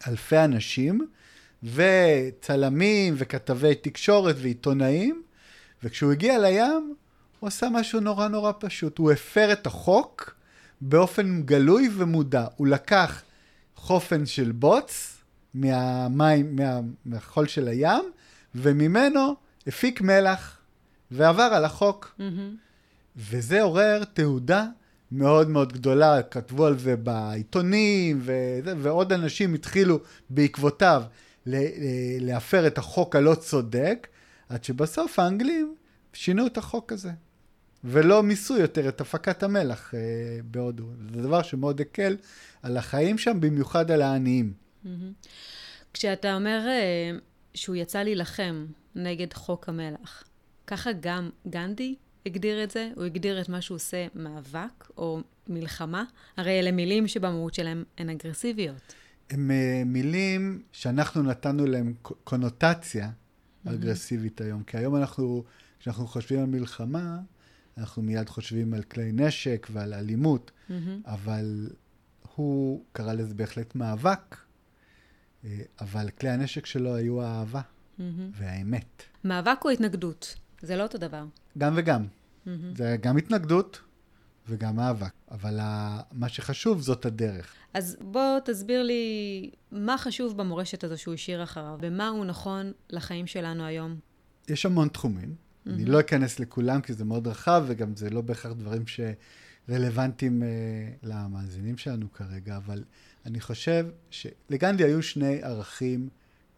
אלפי 0.07 0.38
אנשים, 0.38 1.07
וצלמים 1.64 3.14
וכתבי 3.18 3.76
תקשורת 3.76 4.36
ועיתונאים, 4.39 5.24
וכשהוא 5.84 6.12
הגיע 6.12 6.39
לים, 6.39 6.95
הוא 7.39 7.47
עשה 7.47 7.70
משהו 7.70 7.99
נורא 7.99 8.28
נורא 8.28 8.51
פשוט. 8.60 8.97
הוא 8.97 9.12
הפר 9.12 9.51
את 9.51 9.68
החוק 9.68 10.36
באופן 10.82 11.41
גלוי 11.41 11.89
ומודע. 11.95 12.45
הוא 12.56 12.68
לקח 12.68 13.22
חופן 13.76 14.26
של 14.26 14.51
בוץ 14.51 15.18
מהמים, 15.53 16.56
מה, 16.56 16.80
מהחול 17.06 17.47
של 17.47 17.68
הים, 17.68 18.03
וממנו 18.56 19.36
הפיק 19.68 20.01
מלח, 20.01 20.58
ועבר 21.12 21.43
על 21.43 21.66
החוק. 21.66 22.16
Mm-hmm. 22.20 22.24
וזה 23.18 23.62
עורר 23.62 24.03
תעודה 24.03 24.66
מאוד 25.12 25.49
מאוד 25.49 25.74
גדולה, 25.74 26.22
כתבו 26.22 26.66
על 26.66 26.80
זה 26.80 26.95
בעיתונים, 26.95 28.22
וזה, 28.22 28.74
ועוד 28.78 29.14
אנשים 29.14 29.53
התחילו 29.53 29.99
בעקבותיו 30.30 31.03
להפר 32.19 32.67
את 32.67 32.77
החוק 32.77 33.15
הלא 33.15 33.35
צודק, 33.35 34.07
עד 34.49 34.63
שבסוף 34.63 35.19
האנגלים 35.19 35.75
שינו 36.13 36.47
את 36.47 36.57
החוק 36.57 36.91
הזה. 36.91 37.11
ולא 37.83 38.23
מיסו 38.23 38.57
יותר 38.57 38.89
את 38.89 39.01
הפקת 39.01 39.43
המלח 39.43 39.93
אה, 39.95 39.99
בהודו. 40.43 40.85
זה 41.13 41.21
דבר 41.21 41.41
שמאוד 41.41 41.81
הקל 41.81 42.17
על 42.63 42.77
החיים 42.77 43.17
שם, 43.17 43.41
במיוחד 43.41 43.91
על 43.91 44.01
העניים. 44.01 44.53
כשאתה 45.93 46.35
אומר 46.35 46.65
אה, 46.67 47.17
שהוא 47.53 47.75
יצא 47.75 48.03
להילחם 48.03 48.65
נגד 48.95 49.33
חוק 49.33 49.69
המלח, 49.69 50.23
ככה 50.67 50.89
גם 50.99 51.29
גנדי 51.47 51.95
הגדיר 52.25 52.63
את 52.63 52.71
זה? 52.71 52.89
הוא 52.95 53.03
הגדיר 53.03 53.41
את 53.41 53.49
מה 53.49 53.61
שהוא 53.61 53.75
עושה 53.75 54.07
מאבק 54.15 54.89
או 54.97 55.19
מלחמה? 55.47 56.03
הרי 56.37 56.59
אלה 56.59 56.71
מילים 56.71 57.07
שבמהות 57.07 57.53
שלהם 57.53 57.83
הן 57.97 58.09
אגרסיביות. 58.09 58.93
הם 59.30 59.51
uh, 59.51 59.86
מילים 59.86 60.61
שאנחנו 60.71 61.23
נתנו 61.23 61.65
להם 61.65 61.93
קונוטציה 62.01 63.09
mm-hmm. 63.09 63.69
אגרסיבית 63.69 64.41
היום. 64.41 64.63
כי 64.63 64.78
היום 64.78 64.95
אנחנו, 64.95 65.43
כשאנחנו 65.80 66.07
חושבים 66.07 66.39
על 66.39 66.45
מלחמה, 66.45 67.19
אנחנו 67.78 68.01
מיד 68.01 68.30
חושבים 68.30 68.73
על 68.73 68.84
כלי 68.84 69.11
נשק 69.11 69.67
ועל 69.71 69.93
אלימות, 69.93 70.51
mm-hmm. 70.51 70.73
אבל 71.05 71.69
הוא 72.36 72.84
קרא 72.91 73.13
לזה 73.13 73.34
בהחלט 73.34 73.76
מאבק, 73.76 74.38
אה, 75.45 75.59
אבל 75.82 76.09
כלי 76.09 76.30
הנשק 76.30 76.65
שלו 76.65 76.95
היו 76.95 77.21
האהבה 77.21 77.61
mm-hmm. 77.61 78.01
והאמת. 78.34 79.03
מאבק 79.23 79.65
או 79.65 79.69
התנגדות? 79.69 80.36
זה 80.61 80.76
לא 80.76 80.84
אותו 80.84 80.97
דבר. 80.97 81.26
גם 81.57 81.73
וגם. 81.76 82.05
Mm-hmm. 82.05 82.49
זה 82.76 82.97
גם 83.01 83.17
התנגדות 83.17 83.82
וגם 84.49 84.75
מאבק. 84.75 85.11
אבל 85.31 85.59
מה 86.11 86.29
שחשוב 86.29 86.81
זאת 86.81 87.05
הדרך. 87.05 87.53
אז 87.73 87.97
בוא 88.01 88.39
תסביר 88.45 88.83
לי 88.83 89.51
מה 89.71 89.97
חשוב 89.97 90.37
במורשת 90.37 90.83
הזו 90.83 90.97
שהוא 90.97 91.13
השאיר 91.13 91.43
אחריו, 91.43 91.77
ומה 91.81 92.07
הוא 92.07 92.25
נכון 92.25 92.71
לחיים 92.89 93.27
שלנו 93.27 93.65
היום. 93.65 93.95
יש 94.47 94.65
המון 94.65 94.87
תחומים. 94.87 95.35
Mm-hmm. 95.35 95.69
אני 95.69 95.85
לא 95.85 95.99
אכנס 95.99 96.39
לכולם 96.39 96.81
כי 96.81 96.93
זה 96.93 97.05
מאוד 97.05 97.27
רחב, 97.27 97.63
וגם 97.67 97.95
זה 97.95 98.09
לא 98.09 98.21
בהכרח 98.21 98.51
דברים 98.51 98.83
שרלוונטיים 98.87 100.43
uh, 100.43 100.45
למאזינים 101.07 101.77
שלנו 101.77 102.13
כרגע, 102.13 102.57
אבל 102.57 102.83
אני 103.25 103.39
חושב 103.39 103.87
שלגנדי 104.09 104.83
היו 104.83 105.03
שני 105.03 105.43
ערכים 105.43 106.09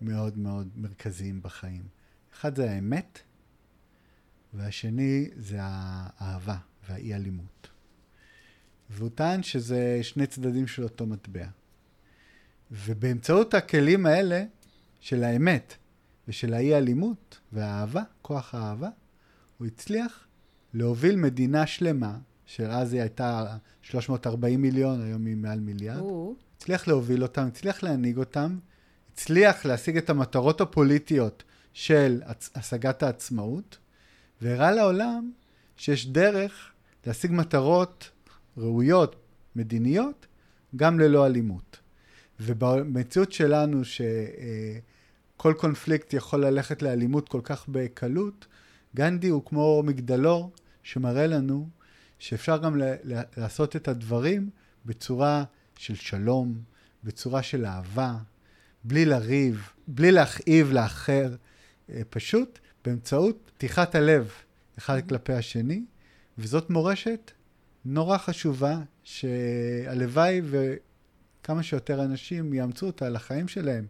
מאוד 0.01 0.37
מאוד 0.37 0.67
מרכזיים 0.75 1.41
בחיים. 1.41 1.83
אחד 2.33 2.55
זה 2.55 2.71
האמת, 2.71 3.19
והשני 4.53 5.29
זה 5.35 5.57
האהבה 5.61 6.57
והאי-אלימות. 6.89 7.67
והוא 8.89 9.09
טען 9.15 9.43
שזה 9.43 9.99
שני 10.01 10.27
צדדים 10.27 10.67
של 10.67 10.83
אותו 10.83 11.05
מטבע. 11.05 11.45
ובאמצעות 12.71 13.53
הכלים 13.53 14.05
האלה, 14.05 14.43
של 14.99 15.23
האמת 15.23 15.73
ושל 16.27 16.53
האי-אלימות 16.53 17.39
והאהבה, 17.53 18.03
כוח 18.21 18.55
האהבה, 18.55 18.89
הוא 19.57 19.67
הצליח 19.67 20.27
להוביל 20.73 21.15
מדינה 21.15 21.67
שלמה, 21.67 22.17
שאז 22.45 22.93
היא 22.93 23.01
הייתה 23.01 23.57
340 23.81 24.61
מיליון, 24.61 25.01
היום 25.01 25.25
היא 25.25 25.35
מעל 25.35 25.59
מיליארד. 25.59 26.01
הצליח 26.57 26.87
להוביל 26.87 27.23
אותם, 27.23 27.47
הצליח 27.47 27.83
להנהיג 27.83 28.17
אותם, 28.17 28.59
הצליח 29.13 29.65
להשיג 29.65 29.97
את 29.97 30.09
המטרות 30.09 30.61
הפוליטיות 30.61 31.43
של 31.73 32.21
השגת 32.55 33.03
העצמאות, 33.03 33.77
והראה 34.41 34.71
לעולם 34.71 35.31
שיש 35.77 36.07
דרך 36.07 36.71
להשיג 37.05 37.31
מטרות 37.31 38.09
ראויות, 38.57 39.15
מדיניות, 39.55 40.27
גם 40.75 40.99
ללא 40.99 41.25
אלימות. 41.25 41.79
ובמציאות 42.39 43.31
שלנו, 43.31 43.81
שכל 43.85 45.53
קונפליקט 45.57 46.13
יכול 46.13 46.45
ללכת 46.45 46.81
לאלימות 46.81 47.29
כל 47.29 47.41
כך 47.43 47.65
בקלות, 47.69 48.47
גנדי 48.95 49.27
הוא 49.27 49.45
כמו 49.45 49.83
מגדלור 49.85 50.51
שמראה 50.83 51.27
לנו 51.27 51.69
שאפשר 52.19 52.57
גם 52.57 52.81
לעשות 53.37 53.75
את 53.75 53.87
הדברים 53.87 54.49
בצורה 54.85 55.43
של 55.77 55.95
שלום, 55.95 56.61
בצורה 57.03 57.43
של 57.43 57.65
אהבה, 57.65 58.15
בלי 58.83 59.05
לריב, 59.05 59.69
בלי 59.87 60.11
להכאיב 60.11 60.71
לאחר, 60.71 61.35
אה, 61.89 62.01
פשוט 62.09 62.59
באמצעות 62.85 63.51
פתיחת 63.57 63.95
הלב 63.95 64.31
אחד. 64.77 65.09
כלפי 65.09 65.33
השני, 65.33 65.85
וזאת 66.37 66.69
מורשת 66.69 67.31
נורא 67.89 68.17
חשובה, 68.17 68.79
שהלוואי 69.03 70.41
וכמה 70.43 71.63
שיותר 71.63 72.03
אנשים 72.03 72.53
יאמצו 72.53 72.85
אותה 72.85 73.09
לחיים 73.09 73.47
שלהם, 73.47 73.85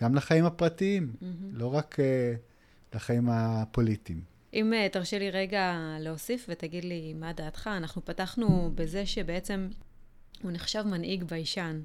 גם 0.00 0.14
לחיים 0.14 0.44
הפרטיים, 0.44 1.12
mm-hmm. 1.12 1.24
לא 1.52 1.74
רק 1.74 1.96
uh, 1.98 2.96
לחיים 2.96 3.28
הפוליטיים. 3.28 4.20
אם 4.54 4.72
uh, 4.72 4.92
תרשה 4.92 5.18
לי 5.18 5.30
רגע 5.30 5.96
להוסיף 6.00 6.46
ותגיד 6.48 6.84
לי 6.84 7.14
מה 7.14 7.32
דעתך, 7.32 7.70
אנחנו 7.76 8.04
פתחנו 8.04 8.72
בזה 8.74 9.06
שבעצם 9.06 9.68
הוא 10.42 10.52
נחשב 10.52 10.82
מנהיג 10.82 11.24
ביישן. 11.24 11.80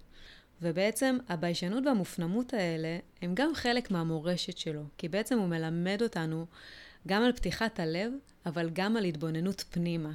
ובעצם 0.62 1.18
הביישנות 1.30 1.86
והמופנמות 1.86 2.54
האלה 2.54 2.98
הם 3.22 3.36
גם 3.36 3.52
חלק 3.56 3.92
מהמורשת 3.92 4.58
שלו, 4.58 4.84
כי 4.98 5.10
בעצם 5.10 5.40
הוא 5.40 5.48
מלמד 5.48 6.02
אותנו 6.02 6.46
גם 7.08 7.24
על 7.24 7.32
פתיחת 7.32 7.80
הלב, 7.80 8.12
אבל 8.46 8.70
גם 8.74 8.98
על 8.98 9.04
התבוננות 9.04 9.64
פנימה. 9.70 10.12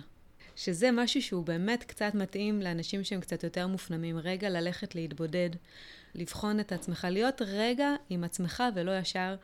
שזה 0.56 0.90
משהו 0.92 1.22
שהוא 1.22 1.44
באמת 1.44 1.84
קצת 1.84 2.14
מתאים 2.14 2.62
לאנשים 2.62 3.04
שהם 3.04 3.20
קצת 3.20 3.44
יותר 3.44 3.66
מופנמים. 3.66 4.18
רגע 4.18 4.50
ללכת 4.50 4.94
להתבודד, 4.94 5.50
לבחון 6.14 6.60
את 6.60 6.72
עצמך, 6.72 7.06
להיות 7.10 7.42
רגע 7.46 7.88
עם 8.10 8.24
עצמך 8.24 8.62
ולא 8.74 8.98
ישר 8.98 9.36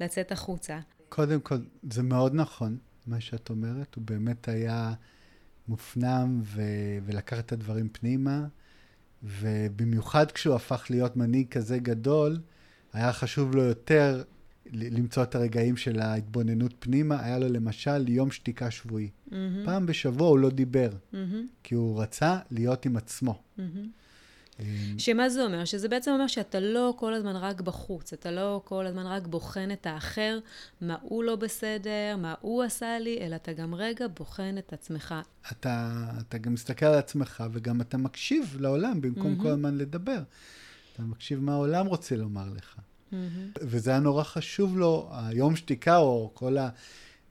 לצאת 0.00 0.32
החוצה. 0.32 0.78
קודם 1.08 1.40
כל, 1.40 1.56
זה 1.90 2.02
מאוד 2.02 2.34
נכון, 2.34 2.78
מה 3.06 3.20
שאת 3.20 3.50
אומרת. 3.50 3.94
הוא 3.94 4.04
באמת 4.06 4.48
היה 4.48 4.92
מופנם 5.68 6.40
ו- 6.44 6.98
ולקח 7.06 7.38
את 7.38 7.52
הדברים 7.52 7.88
פנימה, 7.88 8.46
ובמיוחד 9.22 10.30
כשהוא 10.30 10.54
הפך 10.54 10.86
להיות 10.90 11.16
מנהיג 11.16 11.48
כזה 11.48 11.78
גדול, 11.78 12.40
היה 12.92 13.12
חשוב 13.12 13.54
לו 13.54 13.62
יותר 13.62 14.22
למצוא 14.72 15.22
את 15.22 15.34
הרגעים 15.34 15.76
של 15.76 16.00
ההתבוננות 16.00 16.74
פנימה, 16.78 17.24
היה 17.24 17.38
לו 17.38 17.48
למשל 17.48 18.08
יום 18.08 18.30
שתיקה 18.30 18.70
שבועי. 18.70 19.10
Mm-hmm. 19.28 19.32
פעם 19.64 19.86
בשבוע 19.86 20.28
הוא 20.28 20.38
לא 20.38 20.50
דיבר, 20.50 20.90
mm-hmm. 20.90 21.16
כי 21.64 21.74
הוא 21.74 22.02
רצה 22.02 22.38
להיות 22.50 22.86
עם 22.86 22.96
עצמו. 22.96 23.42
Mm-hmm. 23.58 23.62
שמה 24.98 25.28
זה 25.28 25.44
אומר? 25.44 25.64
שזה 25.64 25.88
בעצם 25.88 26.10
אומר 26.10 26.26
שאתה 26.26 26.60
לא 26.60 26.94
כל 26.98 27.14
הזמן 27.14 27.36
רק 27.36 27.60
בחוץ, 27.60 28.12
אתה 28.12 28.30
לא 28.30 28.60
כל 28.64 28.86
הזמן 28.86 29.06
רק 29.06 29.26
בוחן 29.26 29.70
את 29.72 29.86
האחר, 29.86 30.38
מה 30.80 30.96
הוא 31.02 31.24
לא 31.24 31.36
בסדר, 31.36 32.16
מה 32.18 32.34
הוא 32.40 32.62
עשה 32.62 32.98
לי, 32.98 33.18
אלא 33.20 33.36
אתה 33.36 33.52
גם 33.52 33.74
רגע 33.74 34.06
בוחן 34.16 34.54
את 34.58 34.72
עצמך. 34.72 35.14
אתה, 35.52 36.04
אתה 36.20 36.38
גם 36.38 36.54
מסתכל 36.54 36.86
על 36.86 36.98
עצמך 36.98 37.44
וגם 37.52 37.80
אתה 37.80 37.96
מקשיב 37.96 38.56
לעולם 38.60 39.00
במקום 39.00 39.36
mm-hmm. 39.38 39.42
כל 39.42 39.48
הזמן 39.48 39.78
לדבר. 39.78 40.22
אתה 40.92 41.02
מקשיב 41.02 41.40
מה 41.40 41.52
העולם 41.52 41.86
רוצה 41.86 42.16
לומר 42.16 42.52
לך. 42.56 42.76
Mm-hmm. 43.12 43.58
וזה 43.60 43.90
היה 43.90 44.00
נורא 44.00 44.22
חשוב 44.22 44.78
לו, 44.78 45.10
היום 45.12 45.56
שתיקה 45.56 45.96
או 45.96 46.30
כל 46.34 46.56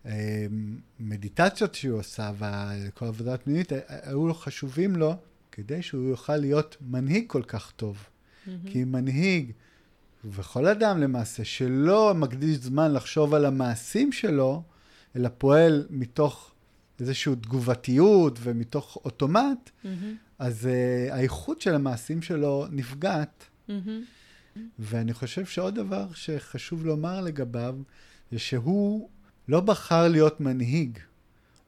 המדיטציות 0.05 1.75
שהוא 1.75 1.99
עשה 1.99 2.31
וכל 2.37 3.05
עבודה 3.05 3.37
פנימית, 3.37 3.71
היו 3.87 4.27
לו 4.27 4.33
חשובים 4.33 4.95
לו 4.95 5.15
כדי 5.51 5.81
שהוא 5.81 6.09
יוכל 6.09 6.37
להיות 6.37 6.77
מנהיג 6.81 7.23
כל 7.27 7.43
כך 7.43 7.71
טוב. 7.71 7.97
Mm-hmm. 7.97 8.49
כי 8.71 8.83
מנהיג, 8.83 9.51
וכל 10.25 10.67
אדם 10.67 11.01
למעשה, 11.01 11.45
שלא 11.45 12.13
מקדיש 12.13 12.57
זמן 12.57 12.93
לחשוב 12.93 13.33
על 13.33 13.45
המעשים 13.45 14.11
שלו, 14.11 14.63
אלא 15.15 15.29
פועל 15.37 15.87
מתוך 15.89 16.51
איזושהי 16.99 17.35
תגובתיות 17.35 18.39
ומתוך 18.41 18.97
אוטומט, 19.05 19.69
mm-hmm. 19.69 19.87
אז 20.39 20.65
uh, 20.65 21.13
האיכות 21.13 21.61
של 21.61 21.75
המעשים 21.75 22.21
שלו 22.21 22.65
נפגעת. 22.71 23.43
Mm-hmm. 23.69 23.71
ואני 24.79 25.13
חושב 25.13 25.45
שעוד 25.45 25.75
דבר 25.75 26.07
שחשוב 26.13 26.85
לומר 26.85 27.21
לגביו, 27.21 27.75
זה 28.31 28.39
שהוא 28.39 29.09
לא 29.47 29.59
בחר 29.59 30.07
להיות 30.07 30.41
מנהיג. 30.41 30.99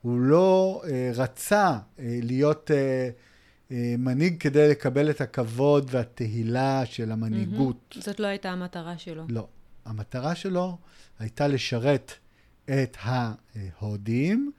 הוא 0.02 0.20
לא 0.20 0.82
uh, 0.84 0.88
רצה 1.16 1.78
uh, 1.78 2.02
להיות... 2.02 2.72
Uh, 2.72 3.30
אה, 3.72 3.96
מנהיג 3.98 4.38
כדי 4.40 4.70
לקבל 4.70 5.10
את 5.10 5.22
הכבוד 5.22 5.88
והתהילה 5.92 6.86
של 6.86 7.12
המנהיגות. 7.12 7.96
Mm-hmm. 7.96 8.02
זאת 8.02 8.20
לא 8.20 8.28
הייתה 8.28 8.50
המטרה 8.50 8.98
שלו. 8.98 9.26
לא. 9.30 9.48
המטרה 9.86 10.36
שלו 10.36 10.78
הייתה 11.20 11.48
לשרת 11.48 12.14
את 12.66 12.98
ההודים, 13.00 14.52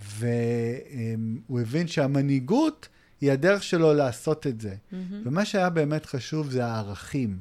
והוא 0.00 1.60
הבין 1.60 1.86
שהמנהיגות 1.86 2.88
היא 3.20 3.32
הדרך 3.32 3.62
שלו 3.62 3.94
לעשות 3.94 4.46
את 4.46 4.60
זה. 4.60 4.74
Mm-hmm. 4.74 5.14
ומה 5.24 5.44
שהיה 5.44 5.70
באמת 5.70 6.06
חשוב 6.06 6.50
זה 6.50 6.66
הערכים. 6.66 7.38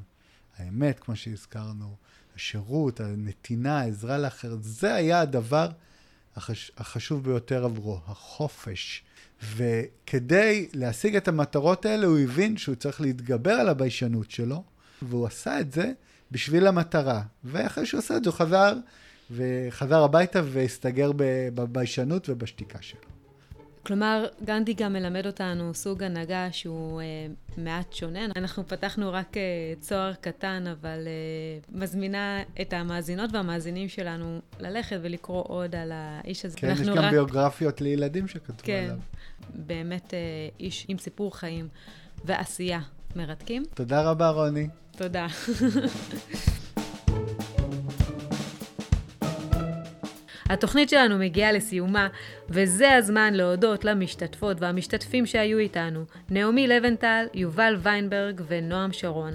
האמת, 0.57 0.99
כמו 0.99 1.15
שהזכרנו, 1.15 1.95
השירות, 2.35 2.99
הנתינה, 2.99 3.79
העזרה 3.79 4.17
לאחר, 4.17 4.55
זה 4.61 4.93
היה 4.93 5.21
הדבר 5.21 5.69
החש... 6.35 6.71
החשוב 6.77 7.23
ביותר 7.23 7.65
עבורו, 7.65 7.99
החופש. 8.07 9.03
וכדי 9.55 10.67
להשיג 10.73 11.15
את 11.15 11.27
המטרות 11.27 11.85
האלה, 11.85 12.05
הוא 12.05 12.19
הבין 12.19 12.57
שהוא 12.57 12.75
צריך 12.75 13.01
להתגבר 13.01 13.51
על 13.51 13.69
הביישנות 13.69 14.31
שלו, 14.31 14.63
והוא 15.01 15.27
עשה 15.27 15.59
את 15.59 15.71
זה 15.71 15.91
בשביל 16.31 16.67
המטרה. 16.67 17.21
ואחרי 17.43 17.85
שהוא 17.85 17.99
עשה 17.99 18.17
את 18.17 18.23
זה, 18.23 18.29
הוא 18.29 18.37
חזר, 18.37 18.73
וחזר 19.31 20.03
הביתה 20.03 20.41
והסתגר 20.45 21.11
בביישנות 21.53 22.29
ובשתיקה 22.29 22.81
שלו. 22.81 23.12
כלומר, 23.85 24.25
גנדי 24.43 24.73
גם 24.73 24.93
מלמד 24.93 25.25
אותנו 25.25 25.73
סוג 25.73 26.03
הנהגה 26.03 26.47
שהוא 26.51 27.01
אה, 27.01 27.05
מעט 27.57 27.93
שונה. 27.93 28.25
אנחנו 28.35 28.67
פתחנו 28.67 29.13
רק 29.13 29.37
אה, 29.37 29.41
צוהר 29.79 30.13
קטן, 30.13 30.63
אבל 30.67 31.07
אה, 31.07 31.79
מזמינה 31.79 32.41
את 32.61 32.73
המאזינות 32.73 33.29
והמאזינים 33.33 33.89
שלנו 33.89 34.39
ללכת 34.59 34.97
ולקרוא 35.01 35.43
עוד 35.47 35.75
על 35.75 35.91
האיש 35.93 36.45
הזה. 36.45 36.57
כן, 36.57 36.71
יש 36.71 36.81
גם 36.81 36.97
רק... 36.97 37.11
ביוגרפיות 37.11 37.81
לילדים 37.81 38.27
שכתבו 38.27 38.63
כן, 38.63 38.83
עליו. 38.83 38.95
כן, 38.97 39.61
באמת 39.67 40.13
אה, 40.13 40.19
איש 40.59 40.85
עם 40.87 40.97
סיפור 40.97 41.37
חיים 41.37 41.67
ועשייה 42.25 42.79
מרתקים. 43.15 43.63
תודה 43.73 44.01
רבה, 44.01 44.29
רוני. 44.29 44.67
תודה. 44.97 45.27
התוכנית 50.53 50.89
שלנו 50.89 51.17
מגיעה 51.17 51.51
לסיומה, 51.51 52.07
וזה 52.49 52.93
הזמן 52.93 53.33
להודות 53.33 53.85
למשתתפות 53.85 54.57
והמשתתפים 54.61 55.25
שהיו 55.25 55.57
איתנו, 55.57 56.03
נעמי 56.29 56.67
לבנטל, 56.67 57.25
יובל 57.33 57.77
ויינברג 57.81 58.41
ונועם 58.47 58.93
שרון. 58.93 59.33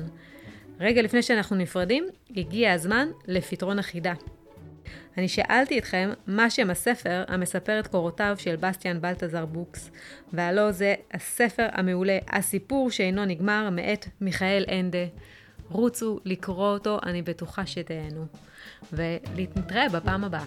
רגע 0.81 1.03
לפני 1.03 1.23
שאנחנו 1.23 1.57
נפרדים, 1.57 2.09
הגיע 2.37 2.73
הזמן 2.73 3.09
לפתרון 3.27 3.79
החידה. 3.79 4.13
אני 5.19 5.29
שאלתי 5.29 5.79
אתכם 5.79 6.11
מה 6.27 6.51
שם 6.51 6.71
הספר 6.71 7.25
המספר 7.29 7.81
את 7.81 7.87
קורותיו 7.87 8.35
של 8.39 8.57
בסטיאן 8.57 9.01
בלטזר 9.01 9.47
בוקס, 9.47 9.91
והלא 10.33 10.73
זה 10.73 10.95
הספר 11.15 11.67
המעולה 11.73 12.19
"הסיפור 12.29 12.91
שאינו 12.91 13.25
נגמר" 13.25 13.71
מאת 13.71 14.07
מיכאל 14.21 14.65
אנדה. 14.81 15.07
רוצו 15.71 16.21
לקרוא 16.25 16.69
אותו, 16.69 16.99
אני 17.07 17.23
בטוחה 17.23 17.67
שתהנו. 17.67 18.27
ולהתראה 18.93 19.89
בפעם 19.89 20.25
הבאה. 20.25 20.45